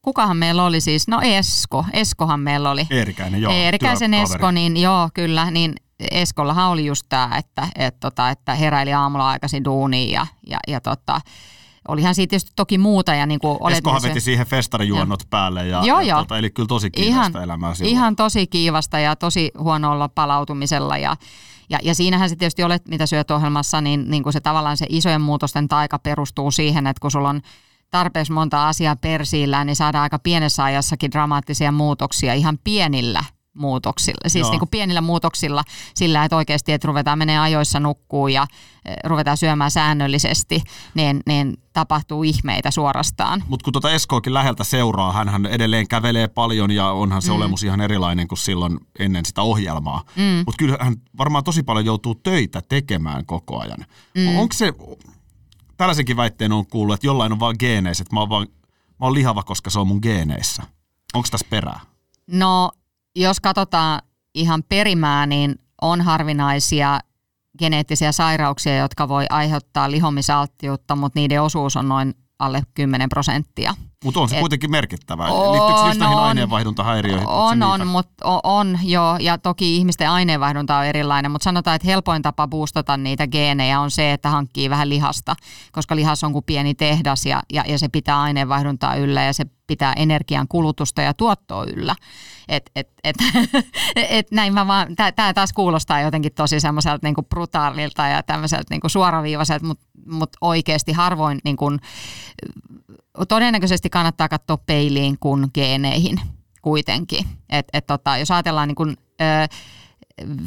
[0.03, 1.09] kukahan meillä oli siis?
[1.09, 2.87] No Esko, Eskohan meillä oli.
[2.91, 3.53] Eerikäinen, joo.
[3.53, 5.75] Eerikäisen Esko, niin joo, kyllä, niin
[6.11, 10.81] Eskollahan oli just tämä, että, että, tota, että heräili aamulla aikaisin duuniin ja, ja, ja
[10.81, 11.21] tota,
[11.89, 13.15] olihan siitä tietysti toki muuta.
[13.15, 15.27] Ja niin kuin Eskohan veti siihen festarijuonnot ja.
[15.31, 15.67] päälle.
[15.67, 16.19] Ja, joo, ja joo.
[16.19, 17.93] Tota, eli kyllä tosi kiivasta ihan, elämää silloin.
[17.93, 20.99] Ihan tosi kiivasta ja tosi huonolla palautumisella.
[20.99, 21.17] Ja,
[21.71, 24.87] ja, ja siinähän se tietysti olet, mitä syöt ohjelmassa, niin, niin kuin se tavallaan se
[24.89, 27.41] isojen muutosten taika perustuu siihen, että kun sulla on
[27.93, 33.25] tarpeeksi monta asiaa persiillä, niin saadaan aika pienessä ajassakin dramaattisia muutoksia ihan pienillä
[33.55, 35.65] muutoksilla, siis niin kuin pienillä muutoksilla
[35.95, 38.47] sillä, että oikeasti että ruvetaan menee ajoissa nukkuu ja
[38.85, 40.63] eh, ruvetaan syömään säännöllisesti,
[40.95, 43.45] niin, niin tapahtuu ihmeitä suorastaan.
[43.49, 47.37] Mutta kun tuota Eskoakin läheltä seuraa, hän edelleen kävelee paljon ja onhan se mm.
[47.37, 50.05] olemus ihan erilainen kuin silloin ennen sitä ohjelmaa.
[50.17, 50.23] Mm.
[50.47, 53.87] Mutta kyllä hän varmaan tosi paljon joutuu töitä tekemään koko ajan.
[54.15, 54.39] Mm.
[54.39, 54.73] Onko se,
[55.83, 58.47] tällaisenkin väitteen on kuullut, että jollain on vaan geeneissä, että mä oon, vaan,
[59.01, 60.63] mä oon lihava, koska se on mun geeneissä.
[61.15, 61.81] Onko tässä perää?
[62.27, 62.71] No
[63.17, 64.03] jos katsotaan
[64.35, 67.01] ihan perimää, niin on harvinaisia
[67.59, 73.75] geneettisiä sairauksia, jotka voi aiheuttaa lihomisalttiutta, mutta niiden osuus on noin alle 10 prosenttia.
[74.03, 75.25] Mutta on se Et, kuitenkin merkittävä.
[75.25, 77.29] On, Liittyykö just näihin on, aineenvaihduntahäiriöihin?
[77.29, 81.89] On, on, mutta on, on joo, ja toki ihmisten aineenvaihdunta on erilainen, mutta sanotaan, että
[81.89, 85.37] helpoin tapa boostata niitä geenejä on se, että hankkii vähän lihasta,
[85.73, 89.45] koska lihas on kuin pieni tehdas ja, ja, ja se pitää aineenvaihduntaa yllä ja se
[89.67, 91.95] pitää energian kulutusta ja tuottoa yllä.
[92.49, 93.17] Et, et, et,
[93.97, 98.89] et näin mä vaan, tämä taas kuulostaa jotenkin tosi semmoiselta niinku brutaalilta ja tämmöiseltä niinku
[98.89, 101.71] suoraviivaiselta, mutta mut oikeasti harvoin niinku,
[103.29, 106.21] todennäköisesti kannattaa katsoa peiliin kuin geeneihin
[106.63, 107.27] kuitenkin.
[107.49, 109.25] Et, et tota, jos ajatellaan niin kuin, ö,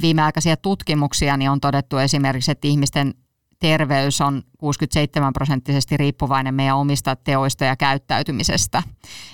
[0.01, 3.13] viimeaikaisia tutkimuksia, niin on todettu esimerkiksi, että ihmisten
[3.59, 8.84] terveys on 67 prosenttisesti riippuvainen meidän omista teoista ja käyttäytymisestä.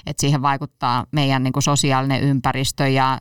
[0.06, 3.20] Et siihen vaikuttaa meidän niin sosiaalinen ympäristö ja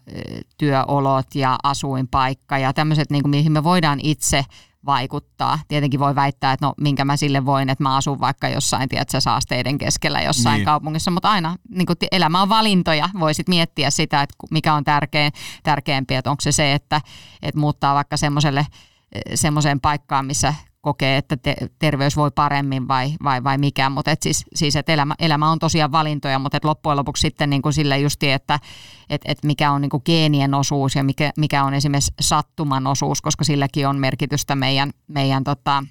[0.58, 4.44] työolot ja asuinpaikka ja tämmöiset, niin kuin, mihin me voidaan itse–
[4.86, 5.58] vaikuttaa.
[5.68, 9.20] Tietenkin voi väittää, että no minkä mä sille voin, että mä asun vaikka jossain, tiedätkö,
[9.20, 10.64] saasteiden keskellä jossain niin.
[10.64, 13.08] kaupungissa, mutta aina niin kuin, elämä on valintoja.
[13.20, 17.00] Voisit miettiä sitä, että mikä on tärkein, tärkeämpi, että onko se se, että,
[17.42, 18.66] että muuttaa vaikka semmoiselle
[19.34, 23.90] semmoiseen paikkaan, missä kokee, että te, terveys voi paremmin vai, vai, vai mikä.
[23.90, 27.50] Mutta et siis, siis et elämä, elämä on tosiaan valintoja, mutta et loppujen lopuksi sitten
[27.50, 28.60] niin kuin sille justi, että
[29.10, 33.22] et, et mikä on niin kuin geenien osuus ja mikä, mikä on esimerkiksi sattuman osuus,
[33.22, 35.84] koska silläkin on merkitystä meidän, meidän tota,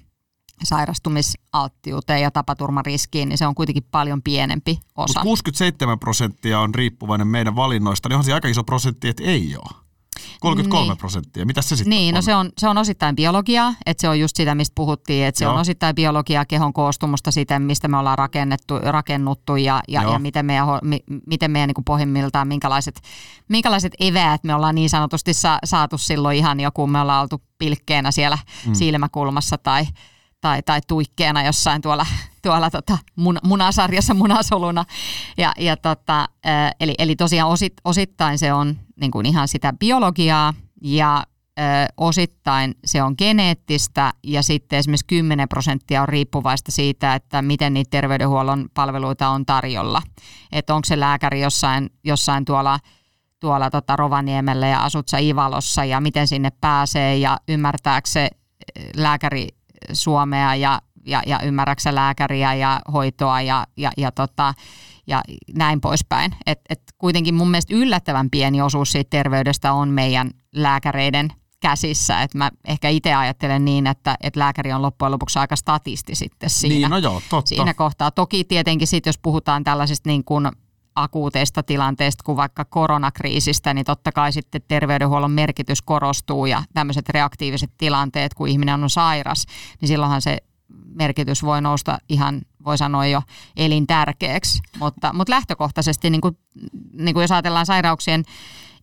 [0.64, 5.20] sairastumisalttiuteen ja tapaturmariskiin, niin se on kuitenkin paljon pienempi osa.
[5.20, 9.56] Mut 67 prosenttia on riippuvainen meidän valinnoista, niin on se aika iso prosentti, että ei
[9.56, 9.89] ole.
[10.40, 10.98] 33 niin.
[10.98, 11.46] prosenttia.
[11.46, 12.18] Mitä se sitten Niin, no on?
[12.18, 15.38] no se on, se on osittain biologiaa, että se on just sitä, mistä puhuttiin, että
[15.38, 15.54] se Joo.
[15.54, 20.46] on osittain biologiaa, kehon koostumusta siten, mistä me ollaan rakennettu, rakennuttu ja, ja, ja miten
[20.46, 20.66] meidän,
[21.26, 23.00] miten meidän niin pohjimmiltaan, minkälaiset,
[23.48, 28.10] minkälaiset eväät me ollaan niin sanotusti sa, saatu silloin ihan joku, me ollaan oltu pilkkeenä
[28.10, 28.74] siellä mm.
[28.74, 29.86] silmäkulmassa tai,
[30.40, 32.06] tai, tai tuikkeena jossain tuolla,
[32.42, 34.84] tuolla tota mun, munasarjassa munasoluna.
[35.38, 36.28] Ja, ja tota,
[36.80, 41.24] eli, eli tosiaan osit, osittain se on niin kuin ihan sitä biologiaa ja
[41.58, 41.62] ö,
[41.96, 47.90] osittain se on geneettistä ja sitten esimerkiksi 10 prosenttia on riippuvaista siitä, että miten niitä
[47.90, 50.02] terveydenhuollon palveluita on tarjolla.
[50.52, 52.78] Että onko se lääkäri jossain, jossain tuolla
[53.40, 58.30] tuolla tota Rovaniemellä ja asut sä Ivalossa ja miten sinne pääsee ja ymmärtääkö se
[58.96, 59.48] lääkäri
[59.92, 64.54] Suomea ja, ja, ja ymmärräksä lääkäriä ja hoitoa ja, ja, ja, tota,
[65.06, 65.22] ja
[65.54, 66.34] näin poispäin.
[66.46, 71.28] Et, et kuitenkin mun mielestä yllättävän pieni osuus siitä terveydestä on meidän lääkäreiden
[71.60, 72.22] käsissä.
[72.22, 76.50] Et mä ehkä itse ajattelen niin, että, että lääkäri on loppujen lopuksi aika statisti sitten
[76.50, 77.48] siinä, niin, no joo, totta.
[77.48, 78.10] siinä kohtaa.
[78.10, 80.48] Toki tietenkin sitten, jos puhutaan tällaisista niin kuin
[80.94, 87.70] akuuteista tilanteista kuin vaikka koronakriisistä, niin totta kai sitten terveydenhuollon merkitys korostuu ja tämmöiset reaktiiviset
[87.78, 89.46] tilanteet, kun ihminen on sairas,
[89.80, 90.38] niin silloinhan se
[90.94, 93.22] merkitys voi nousta ihan, voi sanoa jo
[93.56, 94.60] elintärkeäksi.
[94.78, 96.38] Mutta, mutta lähtökohtaisesti, niin kuin,
[96.92, 98.24] niin kuin jos ajatellaan sairauksien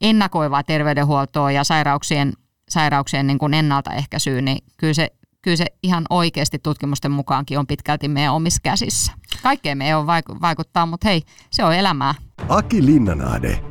[0.01, 2.33] ennakoivaa terveydenhuoltoa ja sairauksien,
[2.69, 5.11] sairauksien niin kuin ennaltaehkäisyä, niin kyllä se
[5.47, 9.11] kyllä se ihan oikeasti tutkimusten mukaankin on pitkälti meidän omissa käsissä.
[9.43, 10.05] Kaikkeen me ei ole
[10.41, 11.21] vaikuttaa, mutta hei,
[11.51, 12.15] se on elämää.
[12.49, 13.63] Aki Linnanahde.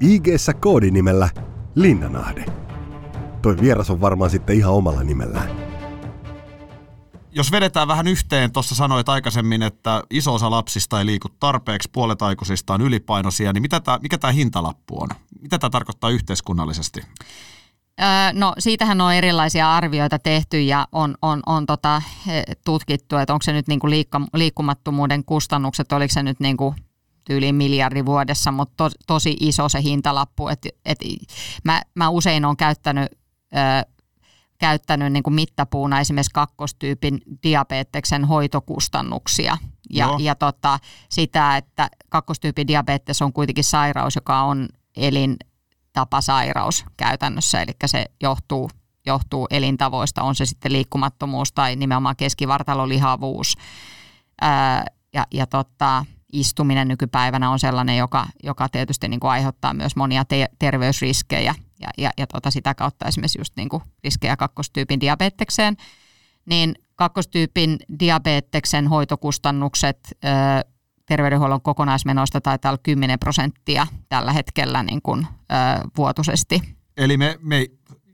[0.00, 0.26] ig
[0.60, 1.28] koodinimellä
[1.74, 2.44] Linnanahde.
[3.42, 5.50] Toi vieras on varmaan sitten ihan omalla nimellään
[7.34, 12.22] jos vedetään vähän yhteen, tuossa sanoit aikaisemmin, että iso osa lapsista ei liiku tarpeeksi, puolet
[12.22, 15.08] aikuisista on ylipainoisia, niin mitä tää, mikä tämä hintalappu on?
[15.40, 17.00] Mitä tämä tarkoittaa yhteiskunnallisesti?
[18.32, 22.02] No siitähän on erilaisia arvioita tehty ja on, on, on tota,
[22.64, 26.74] tutkittu, että onko se nyt niinku liikka, liikkumattomuuden kustannukset, oliko se nyt niinku
[27.30, 30.48] yli miljardi vuodessa, mutta to, tosi iso se hintalappu.
[30.48, 30.98] Et, et
[31.64, 33.08] mä, mä usein olen käyttänyt
[34.58, 39.58] käyttänyt niin kuin mittapuuna esimerkiksi kakkostyypin diabeteksen hoitokustannuksia.
[39.90, 40.78] Ja, ja tota,
[41.08, 44.68] sitä, että kakkostyypin diabetes on kuitenkin sairaus, joka on
[45.92, 48.70] elintapasairaus käytännössä, eli se johtuu,
[49.06, 53.56] johtuu elintavoista, on se sitten liikkumattomuus tai nimenomaan keskivartalolihavuus.
[54.40, 54.84] Ää,
[55.14, 60.24] ja, ja tota, istuminen nykypäivänä on sellainen, joka, joka tietysti niin kuin aiheuttaa myös monia
[60.24, 65.76] te- terveysriskejä ja, ja, ja tota sitä kautta esimerkiksi just niin kuin riskejä kakkostyypin diabetekseen,
[66.46, 69.98] niin kakkostyypin diabeteksen hoitokustannukset
[71.06, 76.62] terveydenhuollon kokonaismenoista taitaa olla 10 prosenttia tällä hetkellä niin kuin, ö, vuotuisesti.
[76.96, 77.66] Eli me, me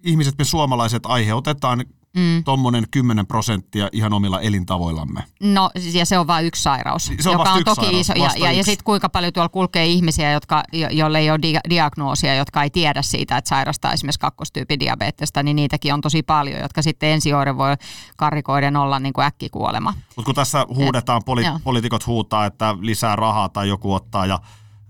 [0.05, 1.85] ihmiset, me suomalaiset aiheutetaan
[2.19, 2.45] mm.
[2.45, 5.25] tuommoinen 10 prosenttia ihan omilla elintavoillamme.
[5.41, 8.13] No ja se on vain yksi sairaus, se on joka on toki sairaus, iso.
[8.17, 11.61] Ja, ja, ja sitten kuinka paljon tuolla kulkee ihmisiä, jotka, jo, joille ei ole di-
[11.71, 16.61] diagnoosia, jotka ei tiedä siitä, että sairastaa esimerkiksi kakkostyypin diabetesta, niin niitäkin on tosi paljon,
[16.61, 17.77] jotka sitten ensi voi
[18.17, 19.95] karikoiden olla niin kuin äkkikuolema.
[20.17, 24.41] Mutta kun tässä huudetaan, poli- poliitikot huutaa, että lisää rahaa tai joku ottaa ja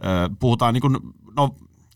[0.05, 0.97] ö, puhutaan niin kuin,
[1.37, 1.55] no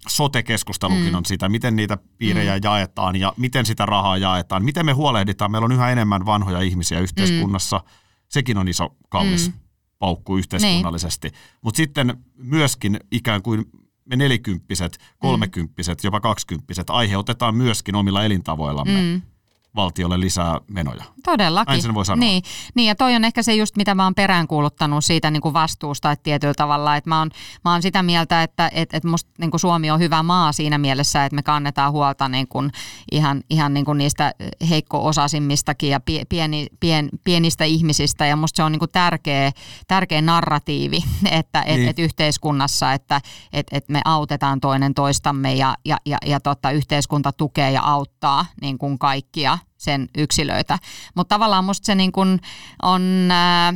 [0.09, 1.15] sote-keskustelukin mm.
[1.15, 2.61] on sitä, miten niitä piirejä mm.
[2.65, 5.51] jaetaan ja miten sitä rahaa jaetaan, miten me huolehditaan.
[5.51, 7.79] Meillä on yhä enemmän vanhoja ihmisiä yhteiskunnassa.
[7.79, 7.91] Mm.
[8.29, 9.59] Sekin on iso, kallis mm.
[9.99, 11.29] paukku yhteiskunnallisesti.
[11.29, 11.39] Niin.
[11.63, 13.65] Mutta sitten myöskin ikään kuin
[14.05, 16.07] me nelikymppiset, kolmekymppiset, mm.
[16.07, 19.01] jopa kaksikymppiset aiheutetaan myöskin omilla elintavoillamme.
[19.01, 19.32] Mm
[19.77, 21.05] valtiolle lisää menoja.
[21.25, 21.73] Todellakin.
[21.73, 22.21] Näin sen voi sanoa.
[22.21, 22.43] Niin,
[22.75, 26.13] niin ja toi on ehkä se just, mitä mä oon peräänkuuluttanut siitä niin kuin vastuusta
[26.13, 26.97] että tietyllä tavalla.
[26.97, 27.31] Että mä, oon,
[27.65, 30.79] mä oon sitä mieltä, että että että musta niin kuin Suomi on hyvä maa siinä
[30.79, 32.71] mielessä, että me kannetaan huolta niin kuin
[33.13, 34.35] ihan, ihan niin kuin niistä
[34.69, 38.27] heikko-osaisimmistakin ja pieni, pien, pienistä ihmisistä.
[38.27, 39.53] Ja musta se on niin kuin tärkeä,
[39.89, 40.99] tärkeä narratiivi,
[41.31, 41.83] että niin.
[41.83, 43.21] et, et yhteiskunnassa, että
[43.53, 48.47] et, et me autetaan toinen toistamme ja, ja, ja, ja tota, yhteiskunta tukee ja auttaa
[48.61, 50.79] niin kuin kaikkia sen yksilöitä.
[51.15, 52.41] Mutta tavallaan musta se niin kun
[52.83, 53.29] on...
[53.31, 53.75] Ää,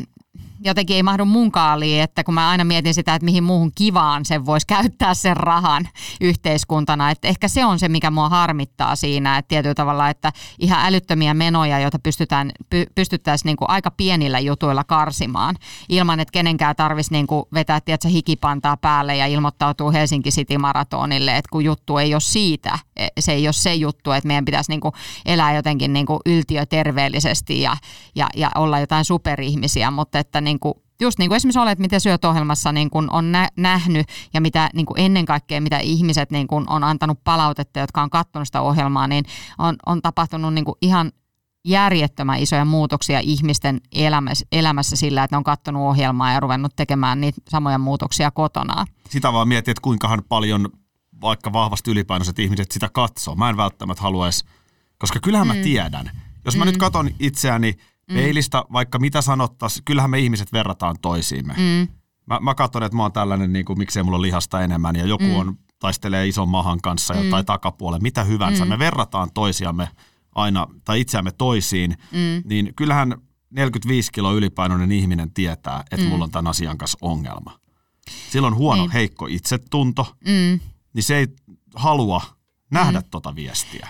[0.67, 4.25] jotenkin ei mahdu mun kaaliin, että kun mä aina mietin sitä, että mihin muuhun kivaan
[4.25, 5.89] sen voisi käyttää sen rahan
[6.21, 7.11] yhteiskuntana.
[7.11, 11.35] Että ehkä se on se, mikä mua harmittaa siinä, että tietyllä tavalla, että ihan älyttömiä
[11.35, 15.57] menoja, joita pystytään, py, pystyttäisiin niin kuin aika pienillä jutuilla karsimaan,
[15.89, 21.37] ilman että kenenkään tarvitsisi niin kuin vetää tiedätkö, hikipantaa päälle ja ilmoittautuu Helsinki City Maratonille,
[21.37, 24.71] että kun juttu ei ole siitä, e, se ei ole se juttu, että meidän pitäisi
[24.71, 24.93] niin kuin
[25.27, 27.77] elää jotenkin niin kuin yltiöterveellisesti ja,
[28.15, 32.01] ja, ja olla jotain superihmisiä, mutta että niin kuin, just niin kuin esimerkiksi olet, miten
[32.01, 36.31] syöt ohjelmassa niin kuin on nä- nähnyt ja mitä niin kuin ennen kaikkea, mitä ihmiset
[36.31, 39.25] niin kuin on antanut palautetta, jotka on katsonut sitä ohjelmaa, niin
[39.59, 41.13] on, on tapahtunut niin kuin ihan
[41.65, 47.21] järjettömän isoja muutoksia ihmisten elämässä, elämässä sillä, että ne on katsonut ohjelmaa ja ruvennut tekemään
[47.21, 48.87] niitä samoja muutoksia kotona.
[49.11, 50.69] Sitä vaan mietin, että kuinkahan paljon
[51.21, 53.35] vaikka vahvasti ylipainoiset ihmiset sitä katsoo.
[53.35, 54.45] Mä en välttämättä haluaisi,
[54.99, 55.63] koska kyllähän mä mm.
[55.63, 56.11] tiedän.
[56.45, 56.67] Jos mä mm.
[56.67, 57.77] nyt katson itseäni
[58.11, 58.15] mm.
[58.15, 61.55] peilistä, vaikka mitä sanottaisiin, kyllähän me ihmiset verrataan toisiimme.
[61.57, 61.89] Mm.
[62.27, 65.25] Mä, mä katson, että mä oon tällainen, niin kuin, miksei mulla lihasta enemmän, ja joku
[65.25, 65.37] mm.
[65.37, 67.31] on, taistelee ison mahan kanssa mm.
[67.31, 68.65] tai takapuolen, mitä hyvänsä.
[68.65, 68.69] Mm.
[68.69, 69.89] Me verrataan toisiamme
[70.35, 72.43] aina, tai itseämme toisiin, mm.
[72.45, 73.15] niin kyllähän
[73.51, 76.11] 45 kilo ylipainoinen ihminen tietää, että mm.
[76.11, 77.59] mulla on tämän asian kanssa ongelma.
[78.31, 78.91] Silloin huono, niin.
[78.91, 80.61] heikko itsetunto, mm.
[80.93, 81.27] niin se ei
[81.75, 82.23] halua
[82.71, 83.07] nähdä mm.
[83.11, 83.89] tota viestiä.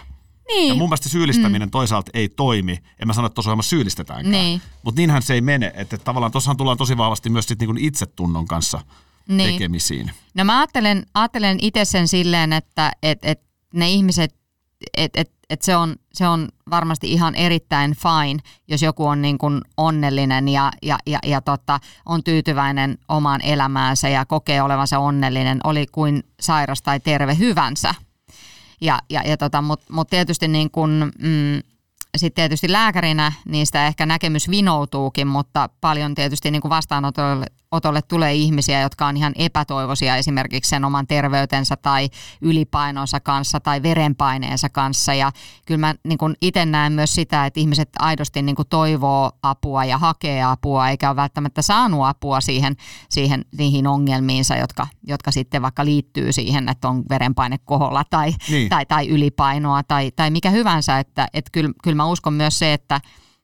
[0.48, 0.68] Niin.
[0.68, 1.70] Ja mun mielestä syyllistäminen mm.
[1.70, 2.78] toisaalta ei toimi.
[2.98, 4.32] En mä sano, että tuossa ohjelmassa syyllistetäänkään.
[4.32, 4.60] Niin.
[4.82, 5.72] Mutta niinhän se ei mene.
[5.74, 8.80] Että tavallaan tuossahan tullaan tosi vahvasti myös sit niinku itsetunnon kanssa
[9.28, 9.52] niin.
[9.52, 10.10] tekemisiin.
[10.34, 13.40] No mä ajattelen, ajattelen itse sen silleen, että et, et
[13.74, 14.34] ne ihmiset,
[14.96, 19.38] että et, et se, on, se on varmasti ihan erittäin fine, jos joku on niin
[19.38, 25.60] kuin onnellinen ja, ja, ja, ja tota, on tyytyväinen omaan elämäänsä ja kokee olevansa onnellinen,
[25.64, 27.94] oli kuin sairas tai terve hyvänsä.
[28.80, 31.62] Ja, ja, ja tota, Mutta mut tietysti niin kun, mm,
[32.16, 37.46] sitten tietysti lääkärinä niistä ehkä näkemys vinoutuukin, mutta paljon tietysti niin kuin vastaanotolle
[37.76, 42.08] otolle tulee ihmisiä, jotka on ihan epätoivoisia esimerkiksi sen oman terveytensä tai
[42.40, 45.14] ylipainonsa kanssa tai verenpaineensa kanssa.
[45.14, 45.32] Ja
[45.66, 50.42] kyllä mä niin itse näen myös sitä, että ihmiset aidosti niin toivoo apua ja hakee
[50.42, 52.76] apua, eikä ole välttämättä saanut apua siihen,
[53.08, 58.68] siihen niihin ongelmiinsa, jotka, jotka sitten vaikka liittyy siihen, että on verenpaine koholla tai, niin.
[58.68, 60.98] tai, tai ylipainoa tai, tai mikä hyvänsä.
[60.98, 63.00] Että, että kyllä, kyllä mä uskon myös se, että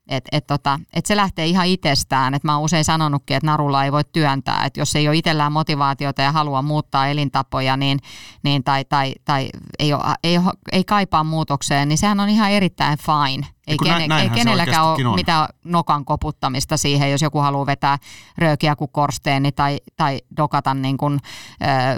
[0.08, 2.34] että et tota, et se lähtee ihan itsestään.
[2.34, 4.64] Et mä oon usein sanonutkin, että narulla ei voi työntää.
[4.64, 7.98] Että jos ei ole itsellään motivaatiota ja halua muuttaa elintapoja niin,
[8.42, 9.48] niin tai, tai, tai
[9.78, 13.46] ei, ole, ei, ole, ei kaipaa muutokseen, niin sehän on ihan erittäin fine.
[13.66, 15.14] Ei, kene, ei kenelläkään ole on.
[15.14, 17.98] mitään nokan koputtamista siihen, jos joku haluaa vetää
[18.38, 21.18] röökiä kuin korsteeni tai, tai dokata niin kuin,
[21.62, 21.96] äh,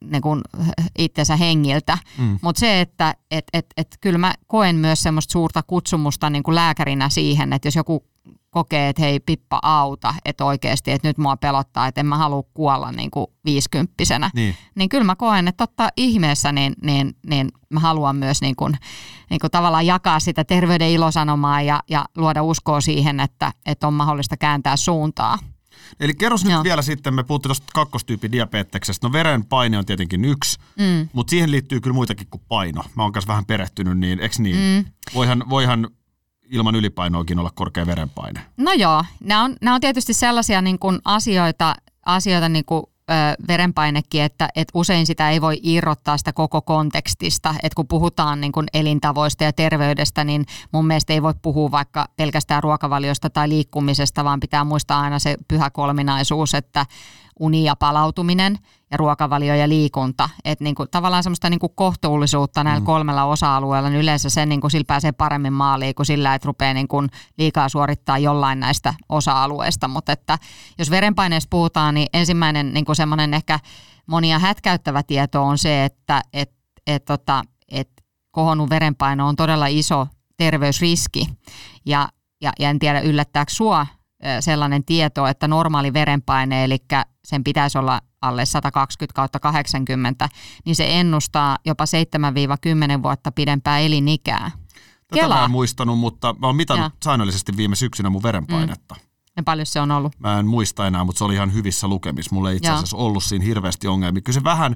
[0.00, 0.40] niin kuin
[0.98, 1.98] itsensä hengiltä.
[2.18, 2.38] Mm.
[2.42, 6.54] Mutta se, että et, et, et, kyllä mä koen myös semmoista suurta kutsumusta niin kuin
[6.54, 8.04] lääkärinä siihen, että jos joku
[8.50, 12.42] kokee, että hei Pippa auta, että oikeasti, että nyt mua pelottaa, että en mä halua
[12.54, 14.30] kuolla niin kuin viisikymppisenä.
[14.34, 14.54] Niin.
[14.74, 18.74] niin kyllä mä koen, että totta ihmeessä niin, niin, niin mä haluan myös niin kuin,
[19.30, 23.94] niin kuin tavallaan jakaa sitä terveyden ilosanomaa ja, ja luoda uskoa siihen, että, että on
[23.94, 25.38] mahdollista kääntää suuntaa.
[26.00, 26.64] Eli kerros nyt Joo.
[26.64, 29.06] vielä sitten, me puhuttiin tuosta kakkostyypin diabeteksestä.
[29.06, 31.08] No verenpaine on tietenkin yksi, mm.
[31.12, 32.82] mutta siihen liittyy kyllä muitakin kuin paino.
[32.94, 34.84] Mä oon kanssa vähän perehtynyt, niin eikö niin?
[34.84, 34.92] Mm.
[35.14, 35.88] Voihan, voihan
[36.50, 38.40] ilman ylipainoakin olla korkea verenpaine?
[38.56, 41.74] No joo, nämä on, nämä on tietysti sellaisia niin kuin asioita,
[42.06, 42.82] asioita niin kuin,
[43.48, 47.54] verenpainekin, että, että usein sitä ei voi irrottaa sitä koko kontekstista.
[47.62, 52.06] Että kun puhutaan niin kuin elintavoista ja terveydestä, niin mun mielestä ei voi puhua vaikka
[52.16, 56.86] pelkästään ruokavaliosta tai liikkumisesta, vaan pitää muistaa aina se pyhä kolminaisuus, että
[57.40, 58.58] uni ja palautuminen
[58.90, 60.28] ja ruokavalio ja liikunta.
[60.44, 62.86] Että niinku, tavallaan semmoista niinku kohtuullisuutta näillä mm.
[62.86, 66.96] kolmella osa-alueella, niin yleensä sen niinku, sillä pääsee paremmin maaliin kuin sillä, että rupeaa niinku,
[67.38, 69.88] liikaa suorittaa jollain näistä osa-alueista.
[69.88, 70.38] Mutta että
[70.78, 73.60] jos verenpaineesta puhutaan, niin ensimmäinen niinku semmoinen ehkä
[74.06, 76.50] monia hätkäyttävä tieto on se, että et,
[76.86, 77.90] et, tota, et
[78.30, 81.28] kohonnut verenpaino on todella iso terveysriski.
[81.86, 82.08] Ja,
[82.40, 83.86] ja, ja en tiedä yllättääkö sua
[84.40, 86.78] sellainen tieto, että normaali verenpaine, eli
[87.24, 90.28] sen pitäisi olla alle 120 kautta 80,
[90.64, 91.84] niin se ennustaa jopa
[92.98, 94.50] 7-10 vuotta pidempää elinikää.
[95.08, 95.34] Tätä Kela.
[95.34, 96.98] mä en muistanut, mutta mä oon mitannut ja.
[97.04, 98.94] säännöllisesti viime syksynä mun verenpainetta.
[98.94, 99.00] Mm.
[99.36, 100.12] Ja paljon se on ollut?
[100.18, 102.34] Mä en muista enää, mutta se oli ihan hyvissä lukemissa.
[102.34, 103.02] Mulla ei itse asiassa ja.
[103.02, 104.22] ollut siinä hirveästi ongelmia.
[104.22, 104.72] Kyllä se vähän,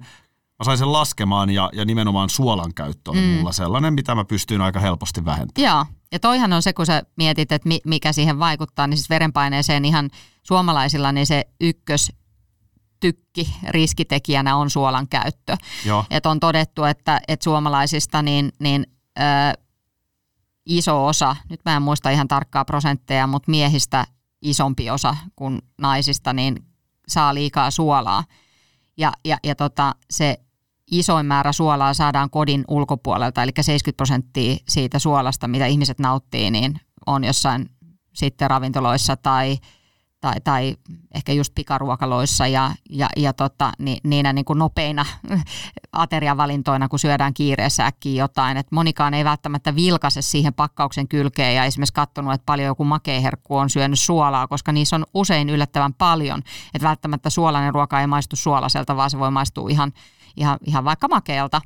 [0.58, 3.26] mä sain sen laskemaan ja, ja nimenomaan suolan käyttö oli mm.
[3.26, 5.74] mulla sellainen, mitä mä pystyin aika helposti vähentämään.
[5.74, 9.84] Joo, ja toihan on se, kun sä mietit, että mikä siihen vaikuttaa, niin siis verenpaineeseen
[9.84, 10.10] ihan
[10.42, 12.12] suomalaisilla niin se ykkös
[13.02, 15.56] tykki riskitekijänä on suolan käyttö.
[15.86, 16.04] Joo.
[16.10, 18.86] Et on todettu, että, että suomalaisista niin, niin
[19.18, 19.22] ö,
[20.66, 24.06] iso osa, nyt mä en muista ihan tarkkaa prosentteja, mutta miehistä
[24.42, 26.64] isompi osa kuin naisista, niin
[27.08, 28.24] saa liikaa suolaa.
[28.96, 30.38] Ja, ja, ja tota, se
[30.90, 36.80] isoin määrä suolaa saadaan kodin ulkopuolelta, eli 70 prosenttia siitä suolasta, mitä ihmiset nauttii, niin
[37.06, 37.70] on jossain
[38.14, 39.58] sitten ravintoloissa tai,
[40.22, 40.76] tai, tai
[41.14, 45.06] ehkä just pikaruokaloissa ja, ja, ja tota, niin, niinä niin kuin nopeina
[45.92, 48.56] ateriavalintoina, kun syödään kiireessä äkkiä jotain.
[48.56, 53.56] Et monikaan ei välttämättä vilkaise siihen pakkauksen kylkeen ja esimerkiksi katsonut, että paljon joku makeaherkku
[53.56, 56.42] on syönyt suolaa, koska niissä on usein yllättävän paljon.
[56.74, 59.92] Että välttämättä suolainen ruoka ei maistu suolaiselta, vaan se voi maistua ihan
[60.36, 61.60] ihan, ihan vaikka makeelta.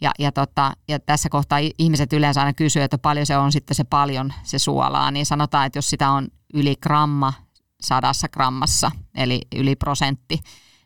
[0.00, 3.74] Ja, ja, tota, ja tässä kohtaa ihmiset yleensä aina kysyy, että paljon se on sitten
[3.74, 7.32] se paljon se suolaa, niin sanotaan, että jos sitä on yli gramma
[7.80, 10.40] sadassa grammassa, eli yli prosentti,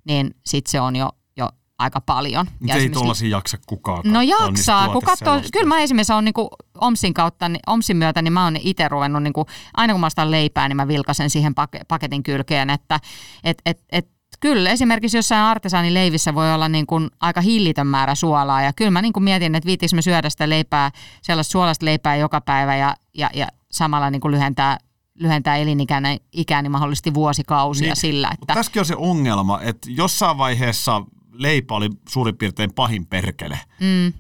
[0.05, 2.47] niin sitten se on jo, jo aika paljon.
[2.67, 6.35] Ja ei tuollaisia jaksa kukaan No jaksaa, kun katsoo, kyllä mä esimerkiksi on niin
[6.81, 10.07] OMSin kautta, niin OMSin myötä, niin mä oon itse ruvennut, niin kuin, aina kun mä
[10.07, 11.55] ostan leipää, niin mä vilkasen siihen
[11.89, 13.01] paketin kylkeen, että
[13.45, 18.63] et, et, et Kyllä, esimerkiksi jossain artesaanileivissä voi olla niin kuin aika hillitön määrä suolaa
[18.63, 20.91] ja kyllä mä niin kuin mietin, että viitikö me syödä sitä leipää,
[21.23, 24.79] sellaista suolasta leipää joka päivä ja, ja, ja samalla niin kuin lyhentää
[25.15, 28.31] lyhentää elinikääni mahdollisesti vuosikausia niin, sillä.
[28.35, 28.55] Että...
[28.55, 31.03] Tässäkin on se ongelma, että jossain vaiheessa
[31.33, 33.59] leipä oli suurin piirtein pahin perkele.
[33.81, 34.12] Mm.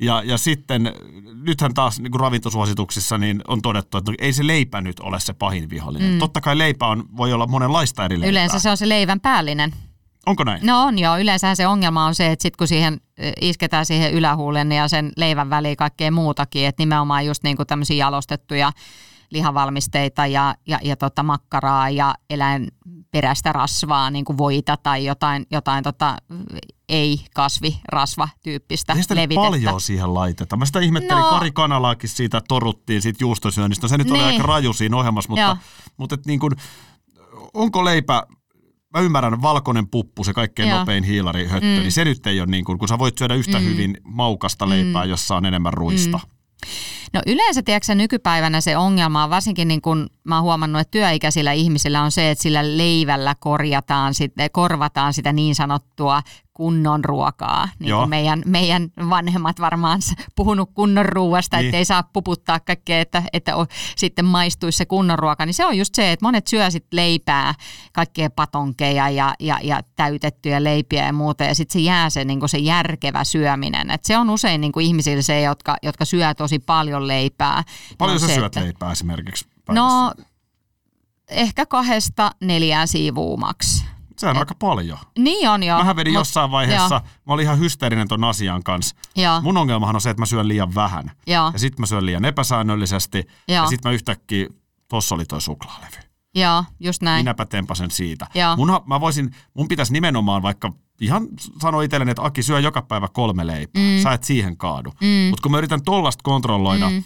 [0.00, 0.92] Ja, ja sitten,
[1.42, 5.32] nythän taas niin kuin ravintosuosituksissa niin on todettu, että ei se leipä nyt ole se
[5.32, 6.12] pahin vihollinen.
[6.12, 6.18] Mm.
[6.18, 8.30] Totta kai leipä on, voi olla monenlaista eri leipää.
[8.30, 9.72] Yleensä se on se leivän päällinen.
[10.26, 10.66] Onko näin?
[10.66, 11.18] No on joo.
[11.18, 13.00] Yleensä se ongelma on se, että sit kun siihen
[13.40, 17.96] isketään siihen ylähuulen ja sen leivän väliin kaikkea muutakin, että nimenomaan just niin kuin tämmöisiä
[17.96, 18.72] jalostettuja
[19.30, 25.84] lihavalmisteita ja, ja, ja tota makkaraa ja eläinperäistä rasvaa, niin kuin voita tai jotain, jotain
[25.84, 26.16] tota
[26.88, 29.40] ei-kasvirasva-tyyppistä Ei sitä levitettä.
[29.40, 30.58] paljon siihen laitetaan.
[30.58, 31.30] Mä sitä ihmettelin, No.
[31.30, 33.88] Kari Kanalaakin siitä toruttiin siitä juustosyönnistä.
[33.88, 34.26] Se nyt oli Niin.
[34.26, 35.56] aika raju siinä ohjelmassa, mutta, Joo.
[35.96, 36.52] mutta et niin kuin,
[37.54, 38.22] onko leipä,
[38.94, 40.78] mä ymmärrän, valkoinen puppu, se kaikkein Joo.
[40.78, 41.72] nopein hiilari höttö, mm.
[41.72, 43.64] niin se nyt ei ole niin kuin, kun sä voit syödä yhtä mm.
[43.64, 45.10] hyvin maukasta leipää, mm.
[45.10, 46.18] jossa on enemmän ruista.
[46.18, 46.24] Mm.
[47.16, 51.52] No yleensä, tiedätkö, nykypäivänä se ongelma on varsinkin niin kun mä oon huomannut, että työikäisillä
[51.52, 56.22] ihmisillä on se, että sillä leivällä korjataan, sit, korvataan sitä niin sanottua
[56.56, 57.68] kunnon ruokaa.
[57.78, 58.00] Niin Joo.
[58.00, 60.00] kuin meidän, meidän vanhemmat varmaan
[60.36, 61.66] puhunut kunnon ruoasta, Niin.
[61.66, 65.46] ettei saa puputtaa kaikkea, että, että o, sitten maistuisi se kunnon ruoka.
[65.46, 67.54] Niin se on just se, että monet syö sit leipää,
[67.92, 71.44] kaikkea patonkeja ja, ja, ja täytettyjä leipiä ja muuta.
[71.44, 73.90] Ja sitten se jää se, niin se järkevä syöminen.
[73.90, 77.64] Et se on usein niin ihmisillä se, jotka, jotka syö tosi paljon leipää.
[77.98, 79.88] Paljon on sä se, syöt että- leipää esimerkiksi päivässä?
[79.88, 80.12] No
[81.28, 83.84] ehkä kahdesta neljään siivua maks.
[84.18, 84.98] Sehän on aika paljon.
[85.18, 85.78] Niin on joo.
[85.78, 88.96] Mähän vedin Mut- jossain vaiheessa, Joo, mä olin ihan hysteerinen ton asian kanssa.
[89.16, 91.10] joo, Mun ongelmahan on se, että mä syön liian vähän.
[91.26, 93.18] joo, Ja sitten mä syön liian epäsäännöllisesti.
[93.48, 93.62] Joo.
[93.64, 94.46] Ja sitten mä yhtäkkiä,
[94.88, 95.96] tossa oli toi suklaalevy.
[96.36, 97.24] Joo, just näin.
[97.24, 98.26] Minäpä tempasen siitä.
[98.34, 98.56] Joo.
[98.56, 101.28] Mun, mä voisin, mun pitäisi nimenomaan vaikka ihan
[101.62, 103.82] sanoa itselleni, että Aki syö joka päivä kolme leipää.
[103.82, 104.02] Mm.
[104.02, 104.92] Sä et siihen kaadu.
[105.00, 105.28] Mm.
[105.30, 107.02] Mutta kun mä yritän tollasta kontrolloida mm.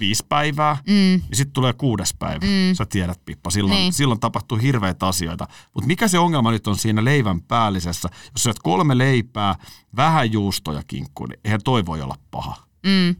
[0.00, 0.92] viisi päivää, mm.
[0.92, 2.46] niin sitten tulee kuudes päivä.
[2.46, 2.74] Mm.
[2.74, 3.82] Sä tiedät, Pippa, silloin, niin.
[3.82, 3.92] Niin.
[3.92, 5.48] silloin tapahtuu hirveitä asioita.
[5.74, 8.08] Mutta mikä se ongelma nyt on siinä leivän päällisessä?
[8.12, 9.54] Jos syöt kolme leipää,
[9.96, 12.56] vähän juustoja kinkkuun, niin eihän toi voi olla paha.
[12.86, 13.16] Mm.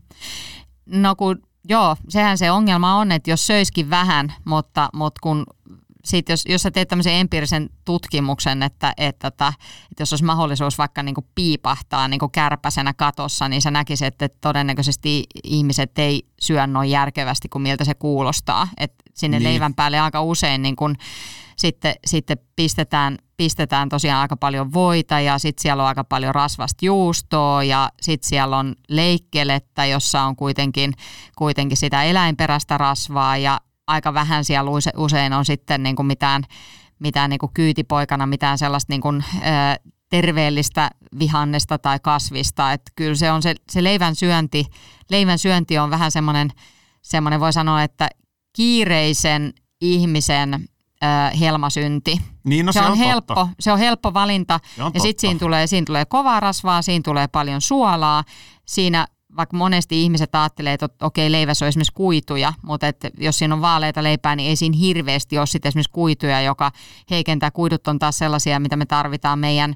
[0.87, 5.47] No kun, joo, sehän se ongelma on, että jos söiskin vähän, mutta, mutta kun
[6.05, 9.53] sit jos, jos sä teet tämmöisen empiirisen tutkimuksen, että, että, että,
[9.91, 15.25] että jos olisi mahdollisuus vaikka niin piipahtaa niin kärpäsenä katossa, niin sä näkisit, että todennäköisesti
[15.45, 18.69] ihmiset ei syö noin järkevästi kuin miltä se kuulostaa.
[18.77, 19.45] Et sinne Niin.
[19.45, 19.53] niin.
[19.53, 20.97] leivän päälle aika usein niin kun
[21.59, 26.85] sitten, sitten pistetään, pistetään tosiaan aika paljon voita ja sitten siellä on aika paljon rasvasta
[26.85, 30.93] juustoa ja sitten siellä on leikkelettä, jossa on kuitenkin,
[31.37, 36.43] kuitenkin sitä eläinperäistä rasvaa ja aika vähän siellä use- usein on sitten niin kuin mitään,
[36.99, 42.73] mitään niin kuin kyytipoikana, mitään sellaista niin kuin, ö, terveellistä vihannesta tai kasvista.
[42.73, 44.67] Että kyllä se on se, se leivän syönti,
[45.11, 46.51] leivän syönti on vähän semmoinen,
[47.03, 48.09] semmoinen voi sanoa, että
[48.57, 50.69] kiireisen ihmisen
[51.41, 52.21] helmasynti.
[52.45, 53.55] Niin, no se, se on, on helppo, totta.
[53.61, 54.61] se on helppo valinta.
[54.81, 58.25] On ja sitten siinä tulee, siinä tulee kovaa rasvaa, siinä tulee paljon suolaa.
[58.67, 63.55] Siinä vaikka monesti ihmiset ajattelee, että okei, leivässä on esimerkiksi kuituja, mutta että jos siinä
[63.55, 66.73] on vaaleita leipää, niin ei siinä hirveästi ole sitten esimerkiksi kuituja, joka
[67.11, 67.51] heikentää.
[67.51, 69.75] Kuidut on taas sellaisia, mitä me tarvitaan meidän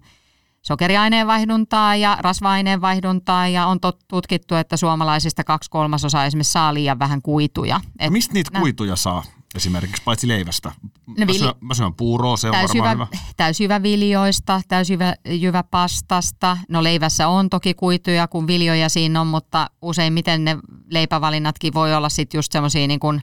[0.62, 7.22] sokeriaineenvaihduntaa ja rasva-aineenvaihduntaa ja on tot, tutkittu, että suomalaisista kaksi kolmasosaa esimerkiksi saa liian vähän
[7.22, 7.80] kuituja.
[7.98, 9.22] Et No Mistä niitä nä- kuituja saa
[9.54, 10.72] esimerkiksi, paitsi leivästä?
[11.06, 13.22] Mä, vili- syön, mä syön puuroa, se on varmaan hyvä.
[13.36, 16.58] täysjyväviljoista, täysjyväpastasta.
[16.68, 20.58] No leivässä on toki kuituja, kun viljoja siinä on, mutta useimmiten ne
[20.90, 23.22] leipävalinnatkin voi olla sitten just semmoisia niin kuin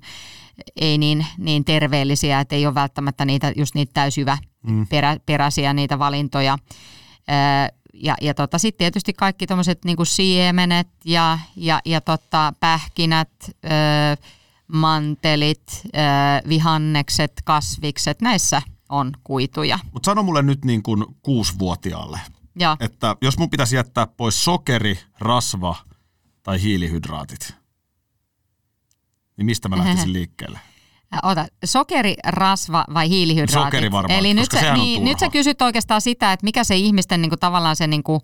[0.75, 4.87] ei niin, niin terveellisiä, että ei ole välttämättä niitä, just niitä täysjyvä Mm.
[4.87, 6.57] perä, peräisiä niitä valintoja.
[7.31, 13.29] Öö, ja ja tota, sitten tietysti kaikki tuommoiset niinku siemenet ja, ja, ja tota, pähkinät,
[13.65, 14.15] öö,
[14.73, 15.81] mantelit,
[16.49, 19.79] vihannekset, kasvikset, näissä on kuituja.
[19.91, 22.19] Mutta sano mulle nyt niin kuin kuusivuotiaalle,
[22.59, 25.75] Ja että jos mun pitäisi jättää pois sokeri, rasva
[26.43, 27.53] tai hiilihydraatit,
[29.37, 30.59] niin mistä mä lähtisin liikkeelle?
[31.23, 33.67] Ota, sokeri, rasva vai hiilihydraatit?
[33.67, 37.21] Sokeri varmaan, Eli nyt sä, niin, nyt sä kysyt oikeastaan sitä, että mikä se ihmisten
[37.21, 38.21] niin kuin, tavallaan se niin kuin,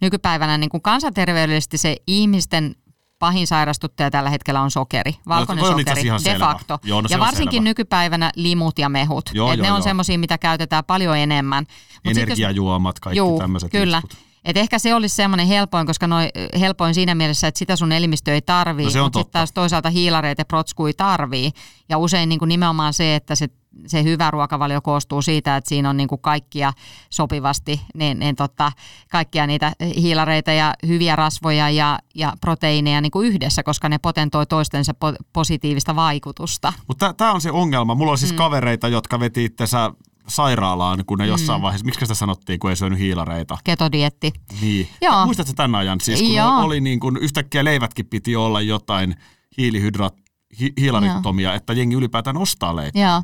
[0.00, 2.76] nykypäivänä niin kuin kansanterveydellisesti se ihmisten
[3.18, 6.44] pahin sairastuttaja tällä hetkellä on sokeri, valkoinen toi on itse sokeri, de selvä.
[6.44, 6.78] facto.
[6.84, 7.64] Joo, no ja varsinkin selvä.
[7.64, 9.30] nykypäivänä limut ja mehut.
[9.34, 11.66] Joo, Et joo, ne on semmoisia, mitä käytetään paljon enemmän.
[12.04, 14.02] Mut Energiajuomat, kaikki Juu, tämmöiset kyllä.
[14.44, 16.28] Et ehkä se olisi semmoinen helpoin, koska noi,
[16.60, 20.40] helpoin siinä mielessä, että sitä sun elimistö ei tarvii, No mutta sitten taas toisaalta hiilareita
[20.40, 21.52] ja protskui tarvii.
[21.88, 23.48] Ja usein niin kuin nimenomaan se, että se,
[23.86, 26.72] se hyvä ruokavalio koostuu siitä, että siinä on niin kuin kaikkia
[27.10, 28.72] sopivasti, niin, niin tota,
[29.10, 34.46] kaikkia niitä hiilareita ja hyviä rasvoja ja, ja proteiineja niin kuin yhdessä, koska ne potentoi
[34.46, 36.72] toistensa po- positiivista vaikutusta.
[36.88, 37.94] Mutta tämä on se ongelma.
[37.94, 38.36] Mulla on siis mm.
[38.36, 39.92] kavereita, jotka veti itsensä
[40.28, 43.58] sairaalaan, kun ne jossain vaiheessa, miksi sitä sanottiin, kun ei syönyt hiilareita.
[43.64, 44.32] Ketodietti.
[44.60, 44.88] Niin.
[45.00, 45.24] Joo.
[45.24, 46.00] Muistatko tämän ajan?
[46.00, 46.60] Siis kun Joo.
[46.60, 49.16] oli niin kuin, yhtäkkiä leivätkin piti olla jotain
[49.58, 50.14] hiilihydraat,
[50.60, 53.02] hi, hiilarittomia, että jengi ylipäätään ostaa leipää.
[53.02, 53.22] Joo.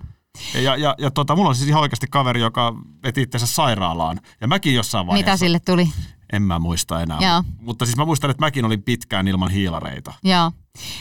[0.54, 4.20] Ja, ja, ja tota, mulla on siis ihan oikeasti kaveri, joka veti itsensä sairaalaan.
[4.40, 5.30] Ja mäkin jossain vaiheessa.
[5.30, 5.88] Mitä sille tuli?
[6.32, 7.18] En mä muista enää.
[7.20, 7.44] Joo.
[7.60, 10.12] Mutta siis mä muistan, että mäkin olin pitkään ilman hiilareita.
[10.24, 10.52] Joo.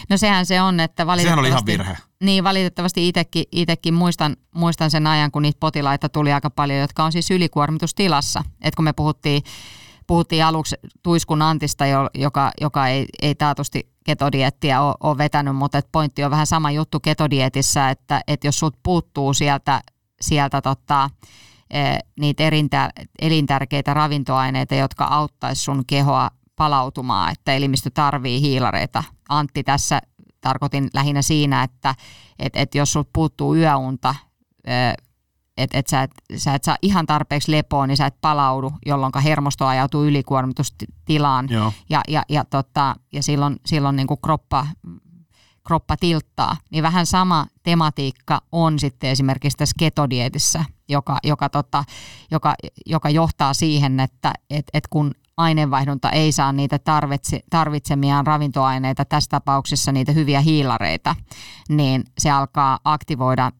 [0.09, 1.23] No sehän se on, että valitettavasti...
[1.23, 1.97] Sehän oli ihan virhe.
[2.23, 7.03] Niin, valitettavasti itsekin, itekin muistan, muistan sen ajan, kun niitä potilaita tuli aika paljon, jotka
[7.03, 8.43] on siis ylikuormitustilassa.
[8.61, 9.43] Et kun me puhuttiin,
[10.07, 15.77] puhuttiin aluksi Tuiskun Antista, jo- joka, joka ei, ei taatusti ketodiettiä ole, ole vetänyt, mutta
[15.77, 19.81] et pointti on vähän sama juttu ketodietissä, että, että jos sut puuttuu sieltä,
[20.21, 21.09] sieltä tota,
[21.69, 22.89] eh, niitä erintä,
[23.21, 29.03] elintärkeitä ravintoaineita, jotka auttaisi sun kehoa palautumaan, että elimistö tarvii hiilareita.
[29.29, 30.01] Antti tässä
[30.41, 31.95] tarkoitin lähinnä siinä, että
[32.39, 34.15] et, et jos sulta puuttuu yöunta,
[35.57, 39.11] että et sä, et, sä et saa ihan tarpeeksi lepoa, niin sä et palaudu, jolloin
[39.23, 41.73] hermosto ajautuu ylikuormitustilaan Joo.
[41.89, 44.67] ja, ja, ja, tota, ja silloin, silloin niin kuin kroppa,
[45.67, 46.57] kroppa tilttaa.
[46.71, 51.83] Niin vähän sama tematiikka on sitten esimerkiksi tässä ketodietissä, joka, joka, tota,
[52.31, 59.05] joka, joka johtaa siihen, että et, et kun aineenvaihdunta ei saa niitä tarvitse, tarvitsemiaan ravintoaineita,
[59.05, 61.15] tässä tapauksessa niitä hyviä hiilareita,
[61.69, 63.51] niin se alkaa aktivoida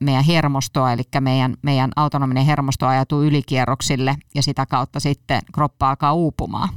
[0.00, 6.12] meidän hermostoa, eli meidän, meidän autonominen hermosto ajatuu ylikierroksille ja sitä kautta sitten kroppa alkaa
[6.12, 6.68] uupumaan.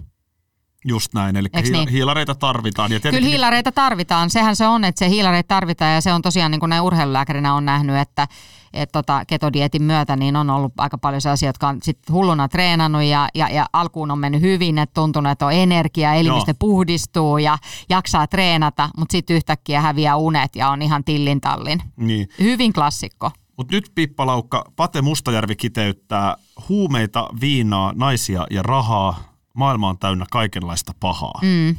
[0.86, 1.90] Just näin, eli hiila- niin?
[1.90, 2.92] hiilareita tarvitaan.
[2.92, 6.22] Ja Kyllä tietenkin- hiilareita tarvitaan, sehän se on, että se hiilareita tarvitaan ja se on
[6.22, 8.28] tosiaan niin kuin näin urheilulääkärinä on nähnyt, että
[8.74, 13.04] et tota, ketodietin myötä niin on ollut aika paljon sellaisia, jotka on sit hulluna treenannut
[13.04, 16.56] ja, ja, ja alkuun on mennyt hyvin, että tuntunut, että on energia, elimistö Joo.
[16.60, 17.58] puhdistuu ja
[17.90, 21.82] jaksaa treenata, mutta sitten yhtäkkiä häviää unet ja on ihan tillin tallin.
[21.98, 22.30] Niin.
[22.40, 23.32] Hyvin klassikko.
[23.58, 26.36] Mutta nyt Pippalaukka, Pate Mustajärvi kiteyttää
[26.70, 29.31] huumeita, viinaa, naisia ja rahaa.
[29.54, 31.40] Maailma on täynnä kaikenlaista pahaa.
[31.42, 31.76] Mm.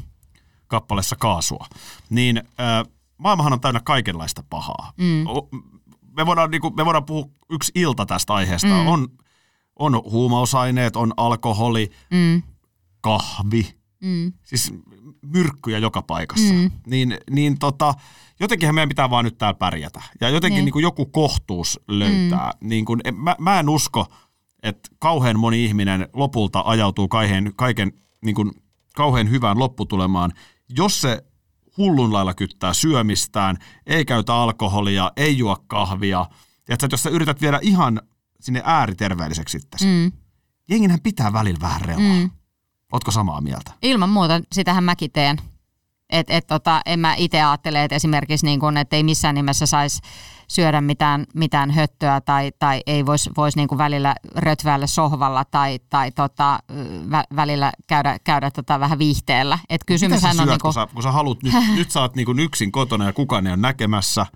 [0.67, 1.67] Kappaleessa kaasua.
[2.11, 4.93] Niin äh, maailmahan on täynnä kaikenlaista pahaa.
[4.97, 5.25] Mm.
[6.17, 8.69] Me voidaan, niinku, me voidaan puhua yksi ilta tästä aiheesta.
[8.69, 8.87] Mm.
[8.87, 9.09] On,
[9.79, 12.43] on huumausaineet, on alkoholi, Mm.
[13.01, 14.33] kahvi, Mm.
[14.43, 14.75] siis
[15.23, 16.53] myrkkyjä joka paikassa.
[16.55, 16.71] Mm.
[16.87, 17.95] Niin, niin tota,
[18.41, 20.03] jotenkinhän meidän pitää vaan nyt täällä pärjätä.
[20.21, 20.65] Ja jotenkin Niin.
[20.65, 20.73] niin.
[20.73, 22.53] kuin joku kohtuus löytää.
[22.61, 24.07] Niin kuin, mä, mä en usko,
[24.63, 27.93] että kauhean moni ihminen lopulta ajautuu kaiken, kaiken
[28.25, 28.51] niin kuin,
[28.95, 30.33] kauhean hyvään lopputulemaan,
[30.69, 31.25] jos se
[31.77, 33.57] hullun lailla kyttää syömistään,
[33.87, 36.27] ei käytä alkoholia, ei juo kahvia.
[36.69, 38.01] Ja että jos sä yrität viedä ihan
[38.41, 40.13] sinne ääriterveelliseksi itsesi, mm.
[40.69, 42.17] Jenginhän pitää välillä vähän reunaa.
[42.17, 42.21] Mm.
[42.21, 42.31] Mm.
[42.93, 43.73] Ootko samaa mieltä?
[43.83, 45.37] Ilman muuta, sitähän mäkin teen.
[46.13, 49.67] Et, et tota, en mä itse ajattele, että esimerkiksi niin kun, että ei missään nimessä
[49.67, 50.01] saisi
[50.49, 56.13] syödä mitään, mitään höttöä tai, tai ei voisi vois niin välillä rötväillä sohvalla tai, tai
[56.13, 56.59] tota,
[57.11, 59.59] vä, välillä käydä, käydä tota vähän viihteellä.
[59.69, 62.17] Et Mitä sä syöt, on kun, niinku, sä, kun sä haluat, nyt, nyt sä oot
[62.17, 64.27] niin yksin kotona ja kukaan ei ole näkemässä,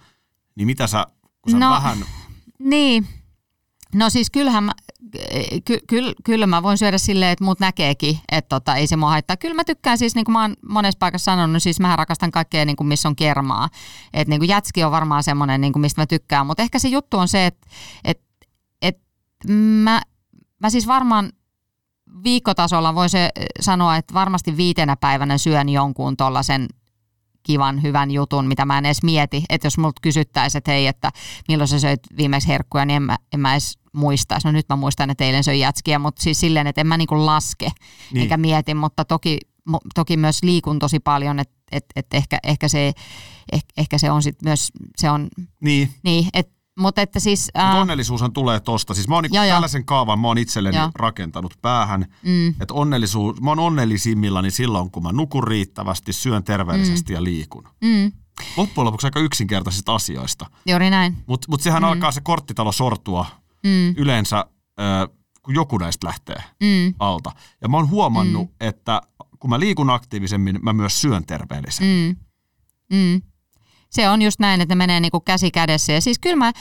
[0.54, 1.06] niin mitä sä,
[1.42, 1.98] kun sä No, vähän,
[2.58, 3.08] Niin.
[3.94, 4.72] No siis kyllähän mä,
[5.64, 9.08] ky, ky, kyllä mä voin syödä silleen, että muut näkeekin, että tota, ei se mua
[9.08, 9.36] haittaa.
[9.36, 12.64] Kyllä mä tykkään siis, niin kuin mä oon monessa paikassa sanonut, siis mä rakastan kaikkea,
[12.64, 13.68] niin kuin missä on kermaa.
[14.12, 16.88] Että niin kuin jätski on varmaan semmoinen, niin kuin mistä mä tykkään, mutta ehkä se
[16.88, 17.66] juttu on se, että
[18.04, 18.20] et,
[18.82, 18.98] et
[19.48, 20.02] mä,
[20.60, 21.32] mä siis varmaan
[22.24, 23.30] viikkotasolla voin se
[23.60, 26.68] sanoa, että varmasti viitenä päivänä syön jonkun tollasen
[27.46, 29.44] kivan, hyvän jutun, mitä mä en edes mieti.
[29.48, 31.10] Että jos multa kysyttäisiin, että hei, että
[31.48, 34.48] milloin sä söit viimeksi herkkuja, niin en mä, en mä edes muistaisi.
[34.48, 37.26] No nyt mä muistan, että eilen söin jätskiä, mutta siis silleen, että en mä niinku
[37.26, 37.70] laske
[38.12, 38.22] Niin.
[38.22, 39.38] eikä mieti, mutta toki,
[39.94, 42.92] toki myös liikun tosi paljon, että et, et ehkä, ehkä, se,
[43.52, 45.28] ehkä, ehkä se on sitten myös, se on,
[45.60, 47.50] niin, niin, et, mutta että siis...
[47.54, 48.94] Ää, onnellisuushan tulee tosta.
[48.94, 49.54] Siis mä oon niin Joo, joo.
[49.54, 50.90] tällaisen kaavan mä oon itselleni Joo.
[50.94, 52.06] rakentanut päähän.
[52.22, 57.68] mm, Että onnellisuus, mä oon onnellisimmillani silloin, kun mä nukun riittävästi, syön terveellisesti ja liikun.
[57.80, 58.12] mm,
[58.56, 60.46] Loppujen lopuksi aika yksinkertaisista asioista.
[60.66, 61.16] juuri näin.
[61.26, 61.88] Mutta mut sehän mm.
[61.88, 63.26] alkaa se korttitalo sortua
[63.62, 64.44] Mm, yleensä,
[64.80, 65.08] ö,
[65.42, 67.32] kun joku näistä lähtee mm, alta.
[67.60, 68.54] Ja mä oon huomannut, mm.
[68.60, 69.00] että
[69.38, 72.16] kun mä liikun aktiivisemmin, mä myös syön terveellisemmin.
[72.90, 72.96] Mm.
[72.98, 73.22] Mm.
[73.96, 75.92] Se on just näin, että ne menee niinku käsi kädessä.
[75.92, 76.52] Ja siis kyllä mä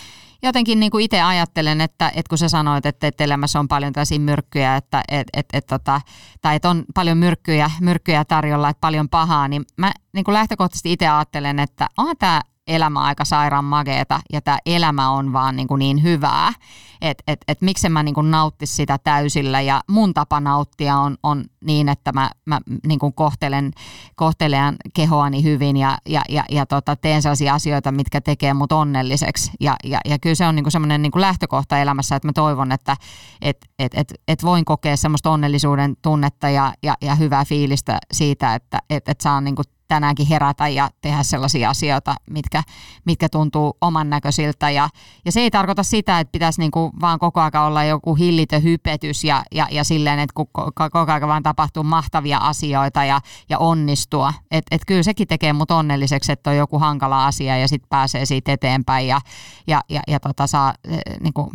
[0.43, 4.19] jotenkin niinku itse ajattelen, että, että kun sä sanoit, että, että elämässä on paljon tällaisia
[4.19, 6.01] myrkkyjä, että, et, et, et, tota,
[6.41, 11.07] tai että on paljon myrkkyjä, myrkkyjä tarjolla, että paljon pahaa, niin mä niinku lähtökohtaisesti itse
[11.07, 15.79] ajattelen, että on tämä elämä aika sairaan mageeta ja tämä elämä on vaan niin, kuin
[15.79, 16.53] niin hyvää,
[17.01, 19.61] että et, et miksen mä niin kuin nauttisi sitä täysillä?
[19.61, 23.71] Ja mun tapa nauttia on, on niin, että mä, mä niin kuin kohtelen,
[24.15, 29.51] kohtelen kehoani hyvin ja, ja, ja, ja tota, teen sellaisia asioita, mitkä tekee mut onnelliseksi.
[29.59, 32.97] Ja, ja, ja kyllä se on niin semmoinen niin lähtökohta elämässä, että mä toivon, että
[33.41, 38.55] et, et, et, et voin kokea semmoista onnellisuuden tunnetta ja, ja, ja hyvää fiilistä siitä,
[38.55, 42.63] että et, et saan niin kuin tänäänkin herätä ja tehdä sellaisia asioita, mitkä,
[43.05, 44.69] mitkä tuntuu oman näköisiltä.
[44.69, 44.89] Ja,
[45.25, 49.23] ja se ei tarkoita sitä, että pitäisi niinku vaan koko ajan olla joku hillitön hypetys
[49.23, 50.33] ja, ja, ja silleen, että
[50.73, 54.33] koko ajan vaan tapahtuu mahtavia asioita ja, ja onnistua.
[54.51, 58.25] Et, et kyllä sekin tekee mut onnelliseksi, että on joku hankala asia ja sitten pääsee
[58.25, 59.21] siitä eteenpäin ja,
[59.67, 61.51] ja, ja, ja tota saa eh, niinku,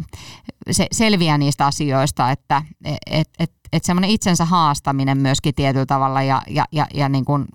[0.71, 2.63] se, selviää niistä asioista, että
[3.11, 7.47] et, et, et semmoinen itsensä haastaminen myöskin tietyllä tavalla ja, ja, ja, ja niin kuin,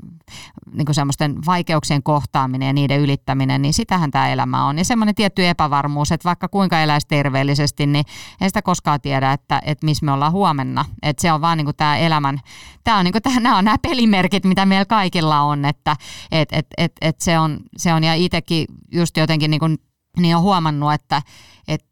[0.73, 4.77] niin kuin semmoisten vaikeuksien kohtaaminen ja niiden ylittäminen, niin sitähän tämä elämä on.
[4.77, 8.05] Ja semmoinen tietty epävarmuus, että vaikka kuinka eläisi terveellisesti, niin
[8.41, 10.85] ei sitä koskaan tiedä, että, että missä me ollaan huomenna.
[11.01, 12.39] Että se on vaan niin kuin tämä elämän,
[12.83, 15.95] tämä on niin kuin, tämä, nämä on nämä pelimerkit, mitä meillä kaikilla on, että
[16.31, 19.77] et, et, et, et se, on, se on, ja itsekin just jotenkin niin, kuin,
[20.19, 21.21] niin on huomannut, että
[21.67, 21.85] et,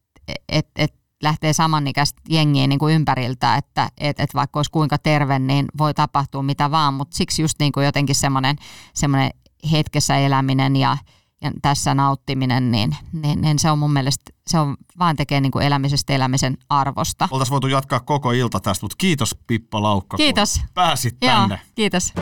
[0.49, 5.39] et, et, lähtee samanikäistä jengiä niin kuin ympäriltä, että et, et vaikka olisi kuinka terve,
[5.39, 8.55] niin voi tapahtua mitä vaan, mutta siksi just niin kuin jotenkin semmoinen,
[8.93, 9.31] semmoinen
[9.71, 10.97] hetkessä eläminen ja,
[11.41, 15.51] ja tässä nauttiminen, niin, niin, niin se on mun mielestä, se on vaan tekee niin
[15.51, 17.27] kuin elämisestä elämisen arvosta.
[17.31, 20.53] Oltaisiin voitu jatkaa koko ilta tästä, mutta kiitos Pippa Laukka, Kiitos.
[20.53, 21.55] kun pääsit tänne.
[21.55, 22.13] Joo, kiitos.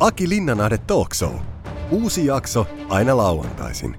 [0.00, 1.34] Aki Linnanahde Talk Show.
[1.90, 3.96] Uusi jakso aina lauantaisin.